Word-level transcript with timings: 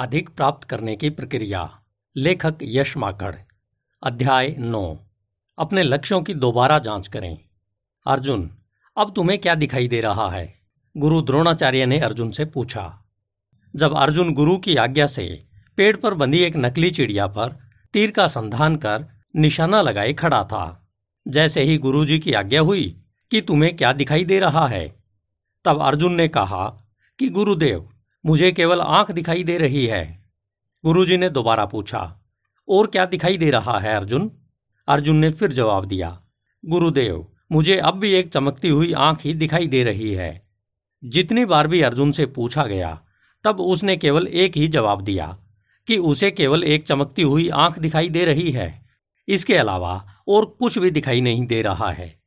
अधिक 0.00 0.28
प्राप्त 0.28 0.68
करने 0.68 0.96
की 0.96 1.10
प्रक्रिया। 1.10 1.80
लेखक 2.16 2.54
यश 2.62 2.96
माकड़। 2.96 3.34
अध्याय 4.02 4.56
नौ। 4.58 4.98
अपने 5.58 5.82
लक्ष्यों 5.82 6.22
की 6.22 6.34
दोबारा 6.34 6.78
जाँच 6.78 7.08
करें। 7.08 7.38
अर्जुन, 8.06 8.50
अब 8.96 9.12
तुम्हें 9.16 9.38
क्या 9.38 9.54
दिखाई 9.54 9.88
दे 9.88 10.00
रहा 10.00 10.30
है? 10.30 10.60
गुरु 10.96 11.22
द्रोणाचार्य 11.22 11.86
ने 11.86 11.98
अर्जुन 11.98 12.30
से 12.30 12.44
पूछा। 12.44 13.04
जब 13.76 13.96
अर्जुन 13.96 14.34
गुरु 14.34 14.58
की 14.58 14.76
आज्ञा 14.76 15.06
से 15.06 15.44
पेड़ 15.76 15.96
पर 15.96 16.14
बंधी 16.14 16.38
एक 16.38 16.56
नकली 16.56 16.90
चिड़िया 16.90 17.26
पर 17.26 17.58
तीर 17.92 18.10
का 18.10 18.26
संधान 18.26 18.76
कर 18.76 19.06
निशाना 19.36 19.82
लगाए 19.82 20.12
खड़ा 20.12 20.44
था, 20.44 20.88
जैसे 21.28 21.62
ही 21.62 21.78
गुरुजी 21.78 22.18
की 22.18 22.32
आज्ञा 22.32 22.60
हुई 22.60 23.02
कि 23.30 23.40
तुम्हें 23.40 23.76
क्या 23.76 23.92
दिखाई 23.92 24.24
दे 24.24 24.38
रहा 24.38 24.66
है, 24.66 24.96
तब 25.64 25.80
अर्जुन 25.80 26.14
ने 26.14 26.28
कहा 26.28 26.84
कि 27.18 27.28
गुरुदेव 27.28 27.90
मुझे 28.26 28.52
केवल 28.52 28.80
आँख 28.80 29.10
दिखाई 29.10 29.44
दे 29.44 29.58
रही 29.58 29.86
है। 29.86 30.32
गुरुजी 30.84 31.16
ने 31.16 31.28
दोबारा 31.30 31.64
पूछा, 31.64 32.20
और 32.68 32.86
क्या 32.86 33.06
दिखाई 33.06 33.38
दे 33.38 33.50
रहा 33.50 33.78
है 33.78 33.96
अर्जुन? 33.96 34.30
अर्जुन 34.88 35.16
ने 35.16 35.30
फिर 35.30 35.52
जवाब 35.52 35.84
दिया, 35.84 36.22
गुरुदेव, 36.66 37.26
मुझे 37.52 37.76
अब 37.76 37.94
भी 37.94 38.12
एक 38.12 38.28
चमकती 38.28 38.68
हुई 38.68 38.92
आँख 38.92 39.22
ही 39.24 39.34
दिखाई 39.34 39.66
दे 39.66 39.84
रही 39.84 40.12
है। 40.12 40.48
जितनी 41.04 41.44
बार 41.44 41.66
भी 41.66 41.82
अर्जुन 41.82 42.12
से 42.12 42.26
पूछा 42.26 42.64
गया, 42.64 43.02
तब 43.44 43.60
उसने 43.60 43.96
केवल 43.96 44.26
एक 44.26 44.56
ही 44.56 44.68
जवाब 44.68 45.00
दिया, 45.00 45.38
कि 45.86 45.96
उसे 45.96 46.30
केवल 46.30 46.64
एक 46.64 46.86
चमकती 46.86 47.22
हुई 47.22 47.48
आँख 47.48 47.78
दिखाई 47.78 48.08
दे 48.08 48.24
रही 48.24 48.50
है। 48.50 48.86
इसके 49.28 49.56
अलावा 49.56 50.22
और 50.28 50.44
कुछ 50.44 50.78
भी 50.78 50.90
दिखाई 50.90 51.20
नहीं 51.20 51.46
दे 51.46 51.62
रहा 51.62 51.90
है। 51.90 52.20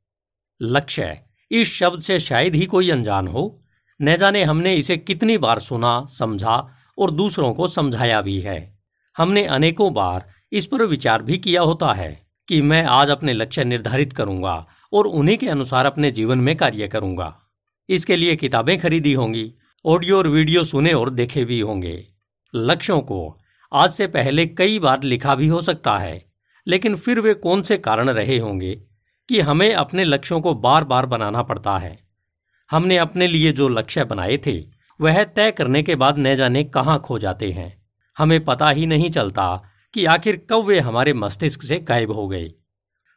लक्ष्य, 0.62 1.20
इस 1.52 1.74
शब्द 1.74 2.00
से 2.00 2.20
शायद 2.20 2.56
ही 2.56 2.66
कोई 2.66 2.90
अनजान 2.90 3.28
हो। 3.28 3.63
न 4.02 4.16
जाने 4.18 4.44
हमने 4.44 4.76
इसे 4.76 4.98
कितनी 4.98 5.38
बार 5.38 5.60
सुना, 5.60 6.06
समझा 6.10 6.76
और 6.98 7.12
दूसरों 7.12 7.54
को 7.54 7.68
समझाया 7.68 8.22
भी 8.22 8.40
है। 8.40 8.80
हमने 9.18 9.46
अनेकों 9.46 9.94
बार 9.94 10.30
इस 10.52 10.68
पर 10.68 10.86
विचार 10.86 11.22
भी 11.22 11.38
किया 11.38 11.62
होता 11.62 11.94
है 11.94 12.28
कि 12.48 12.62
मैं 12.62 12.84
आज 12.84 13.10
अपने 13.10 13.34
लक्ष्य 13.34 13.64
निर्धारित 13.64 14.14
करूँगा 14.14 14.66
और 14.94 15.08
उन्हीं 15.08 15.38
के 15.38 15.50
अनुसार 15.50 15.86
अपने 15.86 16.12
जीवन 16.12 16.38
में 16.38 16.56
कार्य 16.58 16.88
करूँगा। 16.88 17.40
इसके 17.90 18.16
लिए 18.16 18.36
किताबें 18.36 18.78
खरीदी 18.80 19.14
होंगी, 19.14 19.54
ऑडियो 19.86 20.18
और 20.18 20.28
वीडियो 20.28 20.64
सुने 20.64 20.94
और 20.94 21.10
देखे 21.10 21.46
भी 21.46 21.60
होंगे। 21.60 22.08
लक्ष्यों 22.56 23.02
को 23.02 23.40
आज 23.74 23.90
से 23.90 24.08
पहले 24.08 24.46
कई 24.46 24.80
बार 24.80 25.04
लिखा 25.04 25.36
भी 25.36 25.48
हो 25.48 25.62
सकता 25.62 25.98
है, 25.98 26.26
लेकिन 26.68 26.96
फिर 26.96 27.20
वे 27.20 27.34
कौन 27.34 27.62
से 27.62 27.78
कारण 27.78 28.10
रहे 28.10 28.38
होंगे 28.38 28.76
कि 29.30 29.40
हमें 29.40 29.74
अपने 29.74 30.04
लक्ष्यों 30.04 30.42
को 30.42 30.54
बार 30.54 30.84
बार 30.84 31.06
बनाना 31.06 31.44
पड़ता 31.44 31.78
है? 31.78 32.03
हमने 32.74 32.98
अपने 32.98 33.28
लिए 33.28 33.52
जो 33.52 33.68
लक्ष्य 33.68 34.04
बनाए 34.04 34.38
थे, 34.38 34.58
वह 35.00 35.24
तय 35.24 35.52
करने 35.52 35.84
के 35.84 35.96
बाद 35.96 36.20
न 36.20 36.36
जाने 36.36 36.64
कहाँ 36.64 37.00
खो 37.00 37.20
जाते 37.20 37.52
हैं। 37.52 37.84
हमें 38.18 38.44
पता 38.46 38.70
ही 38.70 38.86
नहीं 38.86 39.10
चलता 39.12 39.46
कि 39.94 40.06
आखिर 40.06 40.48
कब 40.50 40.66
वे 40.66 40.80
हमारे 40.80 41.14
मस्तिष्क 41.14 41.64
से 41.64 41.80
गायब 41.80 42.12
हो 42.12 42.28
गए। 42.28 42.52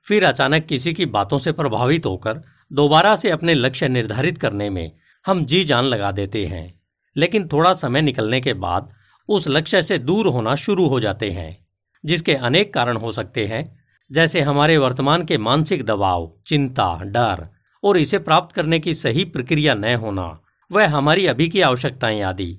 फिर 0.06 0.24
अचानक 0.24 0.66
किसी 0.66 0.92
की 0.92 1.06
बातों 1.06 1.38
से 1.38 1.52
प्रभावित 1.52 2.06
होकर 2.06 2.42
दोबारा 2.72 3.16
से 3.16 3.30
अपने 3.30 3.54
लक्ष्य 3.54 3.88
निर्धारित 3.88 4.38
करने 4.38 4.70
में 4.70 4.92
हम 5.26 5.44
जी 5.44 5.64
जान 5.64 5.84
लगा 5.84 6.12
देते 6.12 6.46
हैं, 6.46 6.80
लेकिन 7.16 7.48
थोड़ा 7.48 7.72
समय 7.72 8.02
निकलने 8.02 8.40
के 8.40 8.54
बाद 8.54 8.92
उस 9.28 9.48
लक्ष्य 9.48 9.82
से 9.82 9.98
दूर 9.98 10.26
होना 10.26 10.54
शुरू 10.54 10.88
हो 10.88 11.00
जाते 11.00 11.30
हैं, 11.30 11.66
जिसके 12.04 12.34
अनेक 12.34 12.74
कारण 12.74 12.96
हो 12.96 13.12
सकते 13.12 13.46
हैं, 13.46 13.80
जैसे 14.12 14.40
हमारे 14.40 14.78
वर्तमान 14.78 15.24
के 15.24 15.38
मानसिक 15.38 15.84
दबाव, 15.84 16.32
चिंता, 16.46 17.00
डर 17.02 17.55
और 17.86 17.96
इसे 17.96 18.18
प्राप्त 18.18 18.54
करने 18.54 18.78
की 18.78 18.94
सही 18.94 19.24
प्रक्रिया 19.24 19.74
न 19.74 19.94
होना, 19.94 20.40
वह 20.72 20.88
हमारी 20.88 21.26
अभी 21.26 21.48
की 21.48 21.60
आवश्यकताएँ 21.60 22.20
आदि। 22.20 22.58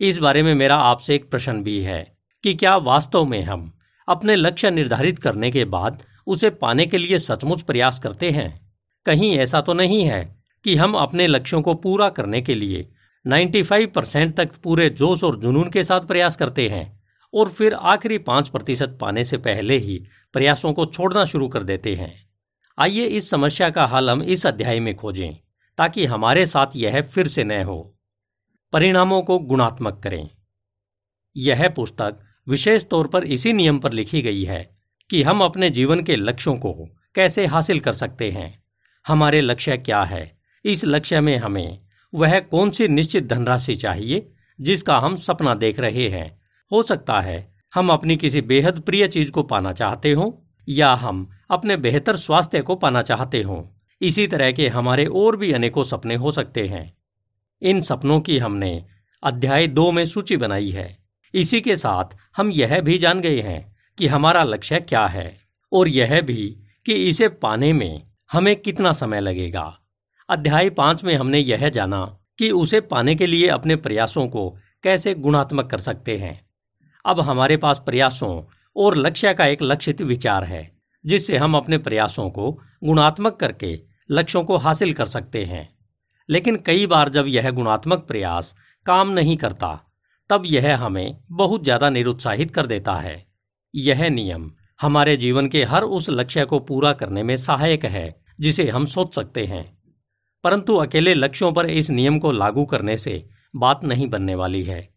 इस 0.00 0.18
बारे 0.18 0.42
में 0.42 0.54
मेरा 0.54 0.76
आपसे 0.76 1.14
एक 1.14 1.30
प्रश्न 1.30 1.62
भी 1.62 1.80
है 1.80 2.16
कि 2.42 2.54
क्या 2.54 2.76
वास्तव 2.76 3.24
में 3.24 3.42
हम 3.42 3.78
अपने 4.08 4.36
लक्ष्य 4.36 4.70
निर्धारित 4.70 5.18
करने 5.18 5.50
के 5.50 5.64
बाद 5.64 6.02
उसे 6.26 6.50
पाने 6.50 6.86
के 6.86 6.98
लिए 6.98 7.18
सचमुच 7.18 7.62
प्रयास 7.62 7.98
करते 7.98 8.30
हैं? 8.30 8.72
कहीं 9.06 9.38
ऐसा 9.38 9.60
तो 9.60 9.74
नहीं 9.74 10.04
है 10.04 10.42
कि 10.64 10.76
हम 10.76 10.94
अपने 10.94 11.26
लक्ष्यों 11.26 11.62
को 11.62 11.74
पूरा 11.74 12.08
करने 12.08 12.42
के 12.42 12.54
लिए 12.54 12.92
95 13.26 13.86
परसेंट 13.86 14.36
तक 14.36 14.52
पूरे 14.52 14.90
जोश 14.90 15.24
और 15.24 15.36
जुनून 15.36 15.70
के 15.70 15.84
साथ 15.84 16.00
प्रयास 16.00 16.36
करते 16.36 16.68
हैं 16.68 17.02
और 17.34 17.48
फिर 17.48 17.74
आखिरी 17.74 18.18
पाँच 18.18 18.48
प्रतिशत 18.48 18.98
पाने 19.00 19.24
से 19.24 19.36
पहले 19.36 19.78
ही 19.78 20.04
प्रयासों 20.32 20.72
को 20.72 20.86
छोड़ना 20.86 21.24
शुरू 21.24 21.48
कर 21.48 21.62
देते 21.62 21.94
हैं। 21.94 22.29
आइए 22.80 23.04
इस 23.06 23.30
समस्या 23.30 23.70
का 23.70 23.86
हल 23.86 24.10
हम 24.10 24.22
इस 24.22 24.46
अध्याय 24.46 24.80
में 24.80 24.96
खोजें, 24.96 25.34
ताकि 25.78 26.06
हमारे 26.06 26.46
साथ 26.46 26.66
यह 26.76 27.02
फिर 27.02 27.28
से 27.28 27.44
न 27.44 27.62
हो। 27.62 27.98
परिणामों 28.72 29.22
को 29.22 29.38
गुणात्मक 29.38 30.00
करें। 30.04 30.30
यह 31.36 31.68
पुस्तक 31.68 32.16
विशेष 32.48 32.84
तौर 32.84 33.06
पर 33.06 33.24
इसी 33.24 33.52
नियम 33.52 33.78
पर 33.78 33.92
लिखी 33.92 34.22
गई 34.22 34.44
है 34.44 34.78
कि 35.10 35.22
हम 35.22 35.40
अपने 35.40 35.70
जीवन 35.70 36.02
के 36.02 36.16
लक्ष्यों 36.16 36.56
को 36.56 36.72
कैसे 37.14 37.46
हासिल 37.46 37.80
कर 37.80 37.92
सकते 37.92 38.30
हैं। 38.30 38.62
हमारे 39.06 39.40
लक्ष्य 39.40 39.76
क्या 39.76 40.02
है? 40.02 40.38
इस 40.64 40.84
लक्ष्य 40.84 41.20
में 41.20 41.36
हमें 41.36 41.80
वह 42.14 42.40
कौन 42.40 42.70
सी 42.70 42.88
निश्चित 42.88 43.24
धनराशि 43.26 43.74
चाहिए, 43.74 44.32
जिसका 44.60 44.98
हम 44.98 45.16
सपना 45.16 45.54
देख 45.54 45.80
रहे 45.80 46.08
हैं? 46.08 46.40
हो 46.72 46.82
सकता 46.82 47.20
है 47.20 47.54
हम 47.74 47.90
अपनी 47.90 48.16
किसी 48.16 48.40
बेहद 48.40 48.80
प्रिय 48.80 49.08
चीज़ 49.08 49.30
को 49.30 49.42
पाना 49.42 49.72
चाहते 49.72 50.12
हो, 50.12 50.46
या 50.68 50.94
हम 50.94 51.30
अपने 51.50 51.76
बेहतर 51.76 52.16
स्वास्थ्य 52.16 52.60
को 52.60 52.74
पाना 52.74 53.02
चाहते 53.02 53.42
हों। 53.42 53.62
इसी 54.00 54.26
तरह 54.26 54.52
के 54.52 54.68
हमारे 54.68 55.06
और 55.06 55.36
भी 55.36 55.52
अनेकों 55.52 55.84
सपने 55.84 56.14
हो 56.14 56.30
सकते 56.30 56.66
हैं। 56.68 56.96
इन 57.62 57.82
सपनों 57.82 58.20
की 58.20 58.38
हमने 58.38 58.84
अध्याय 59.22 59.66
दो 59.66 59.92
में 59.92 60.06
सूची 60.06 60.36
बनाई 60.36 60.70
है। 60.70 60.98
इसी 61.34 61.60
के 61.60 61.76
साथ 61.76 62.04
हम 62.36 62.50
यह 62.50 62.80
भी 62.80 62.98
जान 62.98 63.20
गए 63.20 63.40
हैं 63.40 63.76
कि 63.98 64.06
हमारा 64.06 64.42
लक्ष्य 64.42 64.80
क्या 64.80 65.06
है 65.06 65.40
और 65.72 65.88
यह 65.88 66.20
भी 66.20 66.56
कि 66.86 66.92
इसे 66.92 67.28
पाने 67.28 67.72
में 67.72 68.02
हमें 68.32 68.56
कितना 68.56 68.92
समय 68.92 69.20
लगेगा। 69.20 69.78
अध्याय 70.28 70.70
पाँच 70.70 71.04
में 71.04 71.14
हमने 71.14 71.38
यह 71.38 71.68
जाना 71.68 72.18
कि 72.38 72.50
उसे 72.50 72.80
पाने 72.80 73.14
के 73.14 73.26
लिए 73.26 73.48
अपने 73.48 73.76
प्रयासों 73.76 74.28
को 74.28 74.56
कैसे 74.82 75.14
गुणात्मक 75.14 75.70
कर 75.70 75.78
सकते 75.78 76.16
हैं। 76.16 76.48
अब 77.04 77.20
हमारे 77.20 77.56
पास 77.56 77.82
प्रयासों 77.86 78.44
और 78.76 78.96
लक्ष्य 78.96 79.34
का 79.34 79.46
एक 79.46 79.62
लक्षित 79.62 80.02
विचार 80.02 80.44
है। 80.44 80.79
जिससे 81.06 81.36
हम 81.36 81.56
अपने 81.56 81.78
प्रयासों 81.78 82.30
को 82.30 82.60
गुणात्मक 82.84 83.36
करके 83.36 83.80
लक्ष्यों 84.10 84.44
को 84.44 84.56
हासिल 84.56 84.92
कर 84.92 85.06
सकते 85.06 85.44
हैं। 85.44 85.76
लेकिन 86.28 86.56
कई 86.56 86.86
बार 86.86 87.08
जब 87.08 87.26
यह 87.26 87.50
गुणात्मक 87.50 87.98
प्रयास 87.98 88.56
काम 88.86 89.10
नहीं 89.10 89.36
करता, 89.36 89.80
तब 90.30 90.42
यह 90.46 90.76
हमें 90.76 91.18
बहुत 91.30 91.64
ज़्यादा 91.64 91.90
निरुत्साहित 91.90 92.50
कर 92.50 92.66
देता 92.66 92.94
है। 92.94 93.26
यह 93.74 94.08
नियम 94.08 94.52
हमारे 94.80 95.16
जीवन 95.16 95.48
के 95.48 95.64
हर 95.64 95.82
उस 95.82 96.10
लक्ष्य 96.10 96.44
को 96.44 96.58
पूरा 96.58 96.92
करने 96.92 97.22
में 97.22 97.36
सहायक 97.36 97.84
है, 97.84 98.22
जिसे 98.40 98.68
हम 98.68 98.86
सोच 98.86 99.14
सकते 99.14 99.44
हैं। 99.46 99.78
परंतु 100.44 100.76
अकेले 100.76 101.14
लक्ष्यों 101.14 101.52
पर 101.52 101.66
इस 101.66 101.90
नियम 101.90 102.18
को 102.18 102.32
लागू 102.32 102.64
करने 102.64 102.98
से 102.98 103.28
बात 103.56 103.84
नहीं 103.84 104.08
बनने 104.08 104.34
वाली 104.34 104.62
है। 104.62 104.94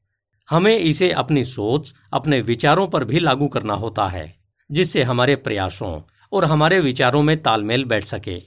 हमें 0.50 0.78
इसे 0.78 1.12
अपनी 1.12 1.46
सोच, 1.46 1.94
अपने 2.14 2.42
विचारों 2.42 2.88
पर 2.88 3.04
भी 3.04 3.20
लागू 3.20 3.48
करना 3.48 3.74
होता 3.74 4.08
है। 4.08 4.43
जिससे 4.70 5.04
हमारे 5.04 5.36
प्रयासों 5.36 6.02
और 6.32 6.46
हमारे 6.46 6.80
विचारों 6.80 7.24
में 7.24 7.42
तालमेल 7.44 7.86
बैठ 7.86 8.04
सके। 8.04 8.42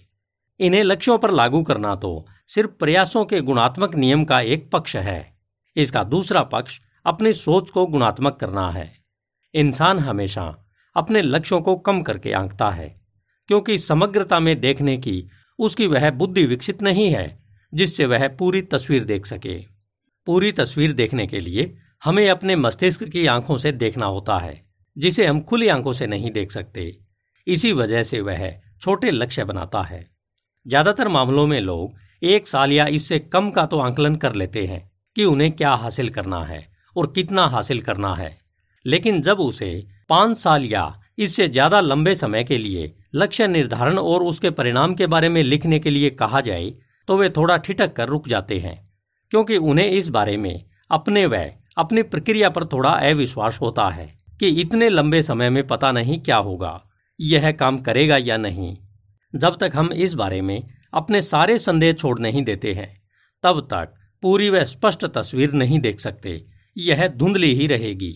इन्हें 0.61 0.83
लक्ष्यों 0.85 1.19
पर 1.19 1.31
लागू 1.31 1.63
करना 1.63 1.95
तो 1.95 2.27
सिर्फ़ 2.47 2.71
प्रयासों 2.71 3.25
के 3.25 3.41
गुणात्मक 3.41 3.95
नियम 3.95 4.25
का 4.25 4.41
एक 4.41 4.71
पक्ष 4.71 4.97
है। 4.97 5.37
इसका 5.77 6.05
दूसरा 6.05 6.43
पक्ष 6.43 6.81
अपनी 7.07 7.33
सोच 7.33 7.71
को 7.71 7.87
गुणात्मक 7.87 8.37
करना 8.37 8.71
है। 8.71 8.93
इंसान 9.55 9.99
हमेशा 9.99 10.67
अपने 10.97 11.23
लक्ष्यों 11.23 11.61
को 11.61 11.77
कम 11.77 12.03
करके 12.03 12.33
आंकता 12.33 12.71
है, 12.71 13.01
क्योंकि 13.49 13.79
समग्रता 13.79 14.41
में 14.41 14.61
देखने 14.61 14.97
की 14.97 15.29
उसकी 15.59 15.87
वह 15.87 16.11
बुद्धि 16.11 16.45
विकसित 16.47 16.83
नहीं 16.83 17.11
है, 17.11 17.45
जिससे 17.75 18.07
वह 18.07 18.29
पूरी 18.29 18.63
तस्वीर 18.63 19.05
देख 19.05 19.27
सके। 19.27 19.59
पूरी 20.27 20.53
तस्वीर 20.53 20.93
देखने 20.93 21.27
के 21.27 21.41
लिए 21.41 21.77
हमें 22.05 22.29
अपने 22.31 22.57
मस्तिष्क 22.57 23.05
की 23.05 23.27
आँखों 23.27 23.57
से 23.57 23.73
देखना 23.73 24.07
होता 24.07 24.39
है। 24.39 24.66
जिसे 24.97 25.27
हम 25.27 25.41
खुली 25.41 25.69
आँखों 25.69 25.93
से 25.93 26.07
नहीं 26.07 26.31
देख 26.31 26.53
सकते। 26.53 26.93
इसी 27.47 27.73
वजह 27.73 28.03
से 28.03 28.21
वह 28.21 28.51
छोटे 28.83 29.11
लक्ष्य 29.11 29.45
बनाता 29.45 29.83
है। 29.83 30.07
ज़्यादातर 30.67 31.09
मामलों 31.09 31.47
में 31.47 31.61
लोग 31.61 32.25
एक 32.25 32.49
साल 32.49 32.73
या 32.73 32.87
इससे 32.89 33.19
कम 33.19 33.51
का 33.51 33.65
तो 33.67 33.79
आंकलन 33.79 34.17
कर 34.17 34.35
लेते 34.35 34.65
हैं 34.67 34.81
कि 35.17 35.25
उन्हें 35.25 35.51
क्या 35.53 35.71
हासिल 35.75 36.09
करना 36.11 36.43
है 36.45 36.67
और 36.97 37.07
कितना 37.07 37.47
हासिल 37.47 37.81
करना 37.81 38.15
है। 38.15 38.37
लेकिन 38.85 39.21
जब 39.23 39.41
उसे 39.41 39.69
पाँच 40.09 40.39
साल 40.39 40.65
या 40.65 40.93
इससे 41.19 41.49
ज़्यादा 41.49 41.81
लंबे 41.81 42.15
समय 42.17 42.45
के 42.45 42.59
लिए 42.59 42.93
लक्ष्य 43.15 43.47
निर्धारण 43.47 43.99
और 43.99 44.23
उसके 44.23 44.51
परिणाम 44.53 44.95
के 44.95 45.07
बारे 45.07 45.29
में 45.29 45.43
लिखने 45.43 45.79
के 45.79 45.91
लिए 45.91 46.11
कहा 46.13 46.41
जाए 46.41 46.71
तो 47.09 47.17
वे 47.17 47.29
थोड़ा 47.31 47.57
ठिठक 47.59 47.93
कर 47.93 48.09
रुक 48.09 48.29
जाते 48.29 48.59
हैं, 48.59 48.77
क्योंकि 49.33 49.57
उन्हें 49.57 49.87
इस 49.89 50.09
बारे 50.09 50.37
में 50.37 50.65
अपने 50.91 51.27
व 51.27 51.45
अपनी 51.77 52.03
प्रक्रिया 52.05 52.49
पर 52.51 52.65
थोड़ा 52.65 52.91
अविश्वास 52.91 53.59
होता 53.61 53.89
है। 53.89 54.07
कि 54.41 54.49
इतने 54.61 54.89
लंबे 54.89 55.23
समय 55.23 55.51
में 55.51 55.67
पता 55.67 55.93
नहीं 55.93 56.21
क्या 56.21 56.37
होगा, 56.37 56.83
यह 57.21 57.51
काम 57.53 57.79
करेगा 57.79 58.17
या 58.17 58.37
नहीं। 58.37 58.77
जब 59.35 59.57
तक 59.57 59.73
हम 59.75 59.93
इस 59.93 60.15
बारे 60.15 60.41
में 60.43 60.63
अपने 60.95 61.23
सारे 61.23 61.59
संदेह 61.59 61.93
छोड़ 61.93 62.19
नहीं 62.21 62.43
देते 62.43 62.73
हैं, 62.75 63.03
तब 63.43 63.61
तक 63.61 63.95
पूरी 64.23 64.51
व 64.51 64.65
स्पष्ट 64.65 65.05
तस्वीर 65.05 65.53
नहीं 65.53 65.81
देख 65.81 66.01
सकते, 66.01 66.47
यह 66.77 67.07
धुंधली 67.09 67.55
ही 67.55 67.67
रहेगी। 67.67 68.15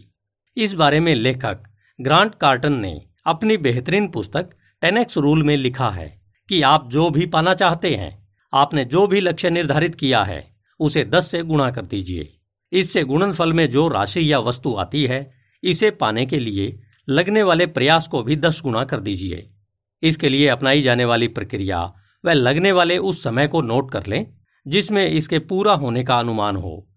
इस 0.57 0.75
बारे 0.75 1.01
में 1.01 1.15
लेखक 1.15 1.63
ग्रांट 2.01 2.35
कार्टन 2.35 2.73
ने 2.73 3.07
अपनी 3.27 3.57
बेहतरीन 3.57 4.09
पुस्तक 4.09 4.51
टेनेक्स 4.83 5.19
रूल 5.19 5.43
में 5.43 5.57
लिखा 5.57 5.91
है 5.91 6.21
कि 6.49 6.63
आप 6.63 6.89
जो 6.91 7.11
भी 7.11 7.27
पाना 7.27 7.55
चाहते 7.55 7.95
हैं, 7.95 8.29
आपने 8.53 8.85
जो 8.85 9.07
भी 9.07 9.21
लक्ष्य 9.21 9.51
निर्धारित 9.51 9.95
किया 9.95 10.23
है, 10.25 10.57
उसे 10.81 11.05
दस 11.05 11.31
से 11.31 11.43
गुणा 11.43 11.71
कर 11.71 11.83
दीजिए। 11.83 12.39
इससे 12.73 13.03
गुणनफल 13.05 13.53
में 13.53 13.69
जो 13.71 13.89
राशि 13.89 14.33
या 14.33 14.39
वस्तु 14.39 14.75
आती 14.77 15.05
है 15.07 15.40
इसे 15.63 15.91
पाने 15.91 16.27
के 16.27 16.39
लिए 16.39 16.81
लगने 17.09 17.43
वाले 17.43 17.67
प्रयास 17.67 18.09
को 18.09 18.23
भी 18.23 18.37
दस 18.37 18.61
गुना 18.63 18.85
कर 18.85 19.01
दीजिए। 19.01 19.51
इसके 20.03 20.29
लिए 20.29 20.49
अपनाई 20.49 20.83
जाने 20.83 21.05
वाली 21.05 21.29
प्रक्रिया 21.29 21.93
व 22.25 22.31
लगने 22.31 22.73
वाले 22.73 22.99
उस 22.99 23.23
समय 23.23 23.49
को 23.49 23.63
नोट 23.63 23.91
कर 23.91 24.07
लें, 24.07 24.27
जिसमें 24.67 25.11
इसके 25.11 25.39
पूरा 25.39 25.73
होने 25.73 26.05
का 26.05 26.19
अनुमान 26.19 26.57
हो। 26.57 26.89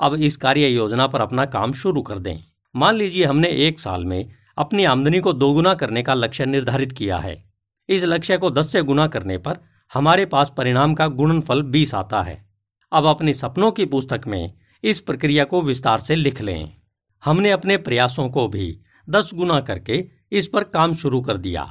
अब 0.00 0.14
इस 0.14 0.36
कार्य 0.36 0.68
योजना 0.68 1.06
पर 1.06 1.20
अपना 1.20 1.44
काम 1.46 1.72
शुरू 1.72 2.02
कर 2.02 2.18
दें। 2.18 2.38
मान 2.76 2.94
लीजिए 2.94 3.24
हमने 3.24 3.48
एक 3.48 3.80
साल 3.80 4.04
में 4.04 4.30
अपनी 4.58 4.84
आमदनी 4.84 5.20
को 5.20 5.32
दोगुना 5.32 5.74
करने 5.74 6.02
का 6.02 6.14
लक्ष्य 6.14 6.46
निर्धारित 6.46 6.92
किया 6.92 7.18
है। 7.18 7.44
इस 7.88 8.04
लक्ष्य 8.04 8.38
को 8.38 8.50
दस 8.50 8.72
से 8.72 8.82
गुना 8.82 9.06
करने 9.06 9.38
पर 9.38 9.58
हमारे 9.94 10.26
पास 10.26 10.52
परिणाम 10.56 10.94
का 10.94 11.06
गुणनफल 11.08 11.62
बीस 11.62 11.94
आता 11.94 12.22
है। 12.22 12.46
अब 12.92 13.06
अपने 13.06 13.34
सपनों 13.34 13.70
की 13.72 13.84
पुस्तक 13.84 14.20
में 14.26 14.52
इस 14.84 15.00
प्रक्रिया 15.00 15.44
को 15.44 15.62
विस्तार 15.62 15.98
से 15.98 16.14
लिख 16.14 16.40
लें। 16.40 16.76
हमने 17.22 17.50
अपने 17.50 17.76
प्रयासों 17.76 18.28
को 18.28 18.46
भी 18.48 18.78
दस 19.08 19.30
गुना 19.34 19.60
करके 19.60 20.04
इस 20.32 20.48
पर 20.48 20.64
काम 20.64 20.94
शुरू 20.94 21.20
कर 21.20 21.36
दिया। 21.36 21.66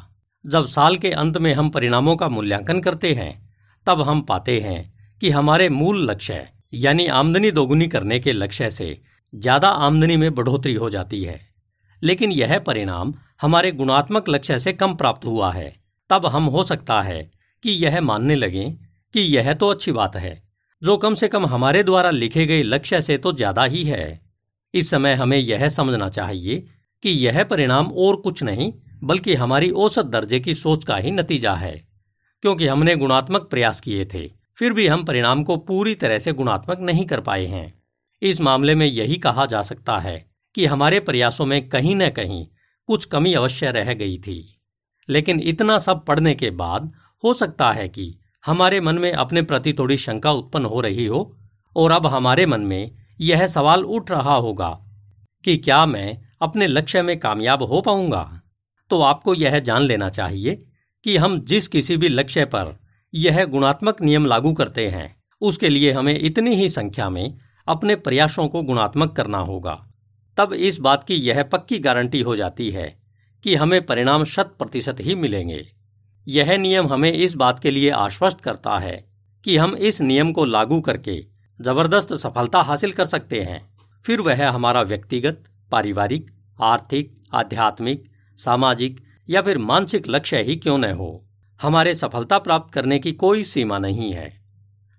जब 0.46 0.66
साल 0.66 0.98
के 0.98 1.12
अंत 1.12 1.38
में 1.38 1.54
हम 1.54 1.70
परिणामों 1.70 2.16
का 2.16 2.30
मूल्यांकन 2.30 2.80
करते 2.80 3.14
हैं, 3.14 3.34
तब 3.88 4.02
हम 4.02 4.22
पाते 4.22 4.60
हैं 4.60 4.94
कि 5.22 5.30
हमारे 5.30 5.70
मूल 5.70 6.10
लक्ष्य, 6.10 6.48
यानी 6.74 7.08
आमदनी 7.08 7.52
दोगुनी 7.52 7.88
करने 7.88 8.20
के 8.20 8.32
लक्ष्य 8.32 8.70
से 8.72 8.98
ज़्यादा 9.34 9.68
आमदनी 9.68 10.18
में 10.18 10.34
बढ़ोतरी 10.36 10.74
हो 10.74 10.90
जाती 10.90 11.24
है। 11.24 11.40
लेकिन 12.02 12.32
यह 12.32 12.58
परिणाम 12.60 13.14
हमारे 13.42 13.72
गुणात्मक 13.72 14.30
लक्ष्य 14.30 14.60
से 14.60 14.74
कम 14.74 14.94
प्राप्त 14.96 15.26
हुआ 15.26 15.52
है। 15.54 15.74
तब 16.10 16.26
हम 16.26 16.46
हो 16.46 16.64
सकता 16.64 17.02
है 17.02 17.22
कि 17.64 17.72
यह 17.72 18.00
मानने 18.02 18.36
लगें 18.36 18.76
कि 19.14 19.22
यह 19.22 19.54
तो 19.54 19.70
अच्छी 19.70 19.92
बात 19.92 20.16
है, 20.16 20.42
जो 20.82 20.98
कम 20.98 21.14
से 21.14 21.28
कम 21.28 21.46
हमारे 21.46 21.84
द्वारा 21.84 22.10
लिखे 22.12 22.46
गए 22.46 22.64
लक्ष्य 22.64 23.02
से 23.02 23.18
तो 23.18 23.32
ज़्यादा 23.34 23.64
ही 23.64 23.84
है। 23.84 24.25
इस 24.76 24.90
समय 24.90 25.14
हमें 25.14 25.38
यह 25.38 25.70
समझना 25.70 26.10
चाहिए 26.10 26.68
कि 27.04 27.10
यह 27.10 27.44
परिणाम 27.44 27.88
और 27.88 28.16
कुछ 28.16 28.44
नहीं, 28.44 28.74
बल्कि 29.04 29.34
हमारी 29.34 29.70
औसत 29.70 30.06
दर्जे 30.06 30.40
की 30.40 30.56
सोच 30.56 30.86
का 30.86 30.96
ही 30.96 31.12
नतीजा 31.12 31.54
है। 31.54 31.88
क्योंकि 32.42 32.68
हमने 32.68 32.96
गुणात्मक 32.96 33.42
प्रयास 33.42 33.82
किए 33.82 34.06
थे, 34.06 34.32
फिर 34.56 34.74
भी 34.74 34.88
हम 34.88 35.04
परिणाम 35.04 35.44
को 35.44 35.58
पूरी 35.58 35.96
तरह 35.96 36.20
से 36.20 36.34
गुणात्मक 36.34 36.80
नहीं 36.80 37.06
कर 37.06 37.20
पाए 37.20 37.46
हैं। 37.46 37.84
इस 38.22 38.42
मामले 38.42 38.76
में 38.76 38.86
यही 38.86 39.16
कहा 39.16 39.46
जा 39.46 39.62
सकता 39.62 39.98
है 40.00 40.32
कि 40.56 40.66
हमारे 40.66 41.00
प्रयासों 41.00 41.46
में 41.46 41.70
कहीं 41.70 41.96
न 41.96 42.10
कहीं 42.10 42.48
कुछ 42.88 43.06
कमी 43.06 43.34
अवश्य 43.34 43.72
रह 43.72 43.94
गई 43.94 44.18
थी। 44.18 44.62
लेकिन 45.10 45.40
इतना 45.40 45.78
सब 45.78 46.06
पढ़ने 46.06 46.36
के 46.36 46.50
बाद 46.50 46.94
हो 47.24 47.34
सकता 47.34 47.72
है 47.72 47.90
कि 47.90 48.20
हमारे 48.46 48.80
मन 48.80 48.98
में 48.98 49.14
अपने 49.14 49.42
प्रति 49.42 49.74
थोड़ी 49.74 49.98
शंका 49.98 50.32
उत्पन्न 50.32 50.66
हो 50.66 50.82
रही 50.82 51.06
हो, 51.06 51.38
और 51.76 51.92
अब 51.92 52.08
हमारे 52.08 52.46
मन 52.46 52.62
में 52.62 53.05
यह 53.22 53.48
सवाल 53.48 53.84
उठ 53.84 54.12
रहा 54.12 54.36
होगा 54.36 54.80
कि 55.44 55.58
क्या 55.58 55.86
मैं 55.86 56.18
अपने 56.42 56.68
लक्ष्य 56.68 57.02
में 57.02 57.20
कामयाब 57.20 57.64
हो 57.64 57.82
पाऊँगा? 57.82 58.42
तो 58.90 59.02
आपको 59.02 59.34
यह 59.34 59.60
जान 59.60 59.82
लेना 59.82 60.10
चाहिए 60.10 60.66
कि 61.04 61.18
हम 61.18 61.40
जिस 61.40 61.68
किसी 61.68 61.98
भी 61.98 62.10
लक्ष्य 62.10 62.46
पर 62.46 62.80
यह 63.14 63.46
गुणात्मक 63.46 64.02
नियम 64.02 64.26
लागू 64.26 64.54
करते 64.54 64.90
हैं, 64.90 65.16
उसके 65.42 65.70
लिए 65.70 65.92
हमें 65.92 66.20
इतनी 66.20 66.56
ही 66.56 66.70
संख्या 66.70 67.10
में 67.10 67.38
अपने 67.68 67.96
प्रयासों 67.96 68.48
को 68.48 68.62
गुणात्मक 68.62 69.16
करना 69.16 69.38
होगा। 69.38 69.88
तब 70.38 70.54
इस 70.54 70.80
बात 70.80 71.04
की 71.04 71.16
यह 71.16 71.44
पक्की 71.44 71.80
गारंटी 71.80 72.22
हो 72.22 72.36
जाती 72.36 72.70
है 72.70 73.00
कि 73.44 73.56
हमें 73.56 73.86
परिणाम 73.86 74.24
शत 74.24 74.56
प्रतिशत 74.60 74.98
ही 75.00 75.16
मिलेंगे। 75.16 75.66
यह 76.28 76.58
नियम 76.58 76.88
हमें 76.88 77.14
इस 77.14 77.36
बात 77.36 77.60
के 77.60 77.72
लिए 77.72 77.90
आश्वस्त 77.90 78.42
करता 78.42 78.78
है 78.80 79.06
कि 79.44 79.58
हम 79.58 79.76
इस 79.76 80.02
नियम 80.02 80.32
को 80.32 80.46
लागू 80.46 80.82
करके 80.82 81.35
ज़बरदस्त 81.62 82.14
सफलता 82.14 82.62
हासिल 82.62 82.92
कर 82.92 83.06
सकते 83.06 83.42
हैं। 83.42 83.76
फिर 84.06 84.22
वह 84.22 84.50
हमारा 84.50 84.82
व्यक्तिगत, 84.82 85.44
पारिवारिक, 85.72 86.32
आर्थिक, 86.62 87.24
आध्यात्मिक, 87.34 88.04
सामाजिक 88.38 89.02
या 89.30 89.42
फिर 89.42 89.58
मानसिक 89.58 90.08
लक्ष्य 90.08 90.42
ही 90.42 90.56
क्यों 90.56 90.78
न 90.78 90.92
हो? 90.92 91.26
हमारे 91.62 91.96
सफलता 91.96 92.38
प्राप्त 92.38 92.74
करने 92.74 93.00
की 93.00 93.12
कोई 93.12 93.44
सीमा 93.44 93.78
नहीं 93.78 94.12
है। 94.12 94.42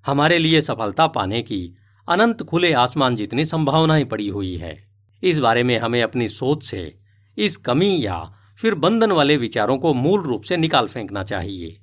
हमारे 0.06 0.38
लिए 0.38 0.60
सफलता 0.60 1.06
पाने 1.06 1.42
की 1.42 1.76
अनंत 2.08 2.42
खुले 2.42 2.72
आसमान 2.72 3.16
जितनी 3.16 3.44
संभावनाएँ 3.44 4.04
पड़ी 4.04 4.28
हुई 4.28 4.56
है। 4.56 4.88
इस 5.22 5.38
बारे 5.38 5.62
में 5.62 5.78
हमें 5.78 6.02
अपनी 6.02 6.28
सोच 6.28 6.64
से, 6.64 6.98
इस 7.38 7.56
कमी 7.56 8.06
या 8.06 8.34
फिर 8.58 8.74
बंधन 8.74 9.12
वाले 9.12 9.36
विचारों 9.36 9.78
को 9.78 9.94
मूल 9.94 10.20
रूप 10.20 10.42
से 10.42 10.56
निकाल 10.56 10.88
फेंकना 10.88 11.24
चाहिए। 11.24 11.80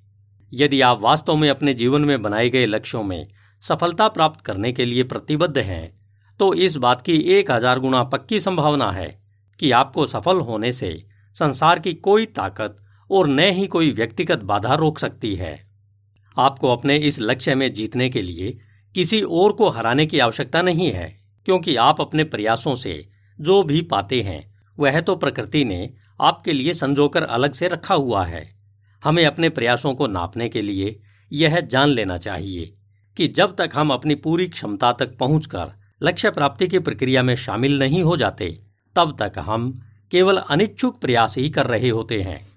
यदि 0.54 0.82
आप 0.82 1.02
वास्तव 1.02 1.36
में 1.36 1.50
अपने 1.50 1.74
जीवन 1.74 2.02
में 2.02 2.22
बनाए 2.22 2.50
गए 2.50 2.66
लक्ष्यों 2.66 3.04
में 3.04 3.28
सफलता 3.64 4.08
प्राप्त 4.08 4.44
करने 4.46 4.72
के 4.72 4.86
लिए 4.86 5.04
प्रतिबद्ध 5.04 5.58
हैं। 5.58 6.00
तो 6.40 6.54
इस 6.56 6.76
बात 6.78 7.02
की 7.02 7.18
एक 7.32 7.52
हज़ार 7.52 7.80
गुना 7.80 8.04
पक्की 8.04 8.40
संभावना 8.40 8.92
है 8.92 9.08
कि 9.60 9.72
आपको 9.72 10.06
सफल 10.06 10.40
होने 10.40 10.72
से 10.72 10.96
संसार 11.36 11.80
की 11.80 11.94
कोई 11.94 12.26
ताकत 12.26 12.78
और 13.10 13.28
न 13.28 13.50
ही 13.50 13.68
कोई 13.68 13.92
व्यक्तिगत 13.92 14.44
बाधा 14.44 14.76
रोक 14.76 15.00
सकती 15.00 15.34
है। 15.36 15.56
आपको 16.38 16.72
अपने 16.72 16.98
इस 16.98 17.20
लक्ष्य 17.20 17.56
में 17.56 17.72
जीतने 17.74 18.10
के 18.10 18.22
लिए 18.22 18.58
किसी 18.96 19.22
और 19.22 19.52
को 19.52 19.70
हराने 19.70 20.06
की 20.06 20.20
आवश्यकता 20.20 20.62
नहीं 20.62 20.92
है, 20.92 21.08
क्योंकि 21.46 21.76
आप 21.76 22.02
अपने 22.02 22.24
प्रयासों 22.24 22.76
से 22.76 23.04
जो 23.40 23.62
भी 23.64 23.82
पाते 23.82 24.22
हैं, 24.22 24.54
वह 24.78 25.00
तो 25.02 25.16
प्रकृति 25.16 25.64
ने 25.66 25.90
आपके 26.22 26.54
लिए 26.54 26.74
संजोकर 26.74 27.24
अलग 27.24 27.54
से 27.54 27.68
रखा 27.68 27.96
हुआ 27.96 28.26
है। 28.26 28.46
हमें 29.04 29.26
अपने 29.26 29.50
प्रयासों 29.50 29.94
को 29.96 30.08
नापने 30.08 30.50
के 30.50 30.62
लिए 30.62 31.00
यह 31.32 31.60
जान 31.62 31.90
लेना 31.90 32.18
चाहिए। 32.18 32.74
कि 33.18 33.28
जब 33.28 33.56
तक 33.56 33.70
हम 33.74 33.90
अपनी 33.90 34.16
पूरी 34.16 34.48
क्षमता 34.48 34.94
तक 34.94 35.18
पहुंचकर 35.18 35.74
लक्ष्य 36.02 36.32
प्राप्ति 36.32 36.68
की 36.68 36.80
प्रक्रिया 36.80 37.24
में 37.24 37.36
शामिल 37.36 37.80
नहीं 37.80 38.04
हो 38.04 38.18
जाते, 38.18 38.60
तब 38.96 39.18
तक 39.20 39.40
हम 39.40 39.84
केवल 40.12 40.38
अनिच्छुक 40.38 41.02
प्रयास 41.02 41.38
ही 41.38 41.50
कर 41.50 41.68
रहे 41.68 41.90
होते 41.90 42.22
हैं, 42.22 42.48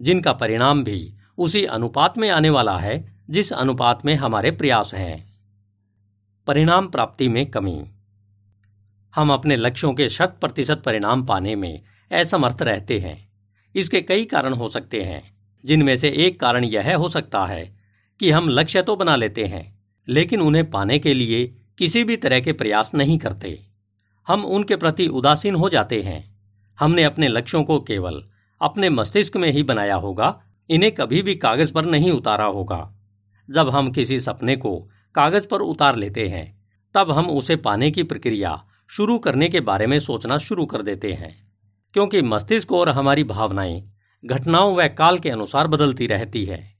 जिनका 0.00 0.32
परिणाम 0.32 0.84
भी 0.84 1.14
उसी 1.38 1.64
अनुपात 1.64 2.18
में 2.18 2.30
आने 2.30 2.50
वाला 2.50 2.78
है, 2.78 3.22
जिस 3.30 3.52
अनुपात 3.52 4.04
में 4.04 4.14
हमारे 4.14 4.50
प्रयास 4.50 4.94
हैं। 4.94 5.32
परिणाम 6.46 6.88
प्राप्ति 6.88 7.28
में 7.28 7.50
कमी। 7.50 7.84
हम 9.14 9.32
अपने 9.32 9.56
लक्ष्यों 9.56 9.94
के 9.94 10.08
शत 10.08 10.36
प्रतिशत 10.40 10.82
परिणाम 10.86 11.26
पाने 11.26 11.56
में 11.56 11.82
असमर्थ 12.12 12.62
रहते 12.62 12.98
हैं। 12.98 13.32
इसके 13.76 14.00
कई 14.00 14.24
कारण 14.24 14.52
हो 14.52 14.68
सकते 14.68 15.02
हैं, 15.02 15.36
जिनमें 15.64 15.96
से 15.96 16.08
एक 16.08 16.40
कारण 16.40 16.64
यह 16.64 16.96
हो 16.96 17.08
सकता 17.08 17.46
है 17.46 17.76
कि 18.20 18.30
हम 18.30 18.48
लक्ष्य 18.48 18.82
तो 18.82 18.96
बना 18.96 19.16
लेते 19.16 19.44
हैं 19.44 19.81
लेकिन 20.08 20.40
उन्हें 20.40 20.70
पाने 20.70 20.98
के 20.98 21.14
लिए 21.14 21.56
किसी 21.78 22.04
भी 22.04 22.16
तरह 22.16 22.40
के 22.40 22.52
प्रयास 22.52 22.90
नहीं 22.94 23.18
करते। 23.18 23.66
हम 24.28 24.44
उनके 24.44 24.76
प्रति 24.76 25.06
उदासीन 25.06 25.54
हो 25.54 25.68
जाते 25.68 26.02
हैं। 26.02 26.40
हमने 26.80 27.04
अपने 27.04 27.28
लक्ष्यों 27.28 27.64
को 27.64 27.80
केवल 27.80 28.24
अपने 28.62 28.88
मस्तिष्क 28.88 29.36
में 29.36 29.52
ही 29.52 29.62
बनाया 29.62 29.94
होगा, 29.94 30.42
इन्हें 30.70 30.92
कभी 30.92 31.22
भी 31.22 31.34
कागज़ 31.34 31.72
पर 31.72 31.84
नहीं 31.84 32.12
उतारा 32.12 32.44
होगा। 32.44 32.98
जब 33.50 33.68
हम 33.68 33.92
किसी 33.92 34.20
सपने 34.20 34.56
को 34.56 34.90
कागज़ 35.14 35.48
पर 35.48 35.60
उतार 35.60 35.96
लेते 35.96 36.28
हैं, 36.28 36.62
तब 36.94 37.10
हम 37.10 37.30
उसे 37.30 37.56
पाने 37.56 37.90
की 37.90 38.02
प्रक्रिया 38.02 38.64
शुरू 38.88 39.18
करने 39.18 39.48
के 39.48 39.60
बारे 39.60 39.86
में 39.86 39.98
सोचना 40.00 40.38
शुरू 40.38 40.66
कर 40.66 40.82
देते 40.82 41.12
हैं। 41.12 41.52
क्योंकि 41.92 42.22
मस्तिष्क 42.22 42.72
और 42.72 42.88
हमारी 42.88 43.24
भावनाएँ, 43.24 43.92
घटनाओं 44.24 44.76
व 44.76 44.88
काल 44.88 45.18
के 45.18 45.30
अनुसार 45.30 45.66
बदलती 45.66 46.06
रहती 46.06 46.44
है। 46.44 46.71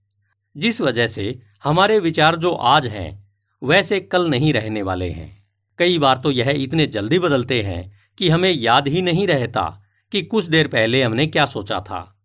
जिस 0.56 0.80
वजह 0.80 1.06
से 1.06 1.40
हमारे 1.64 1.99
विचार 1.99 2.37
जो 2.37 2.50
आज 2.50 2.87
हैं, 2.87 3.30
वैसे 3.62 4.00
कल 4.00 4.28
नहीं 4.28 4.52
रहने 4.52 4.82
वाले 4.82 5.11
हैं। 5.11 5.47
कई 5.78 5.99
बार 5.99 6.18
तो 6.18 6.30
यह 6.30 6.50
इतने 6.50 6.87
जल्दी 6.87 7.18
बदलते 7.18 7.62
हैं 7.62 7.92
कि 8.18 8.28
हमें 8.28 8.50
याद 8.50 8.88
ही 8.88 9.02
नहीं 9.02 9.26
रहता 9.26 9.82
कि 10.12 10.23
कुछ 10.23 10.44
देर 10.44 10.68
पहले 10.68 11.02
हमने 11.02 11.26
क्या 11.26 11.47
सोचा 11.47 11.80
था। 11.80 12.21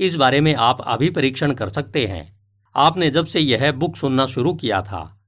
इस 0.00 0.16
बारे 0.16 0.40
में 0.40 0.54
आप 0.54 0.80
अभी 0.80 1.10
परीक्षण 1.10 1.52
कर 1.52 1.68
सकते 1.68 2.06
हैं। 2.06 2.40
आपने 2.76 3.10
जब 3.10 3.26
से 3.26 3.40
यह 3.40 3.72
बुक 3.72 3.96
सुनना 3.96 4.26
शुरू 4.26 4.54
किया 4.54 4.82
था, 4.82 5.24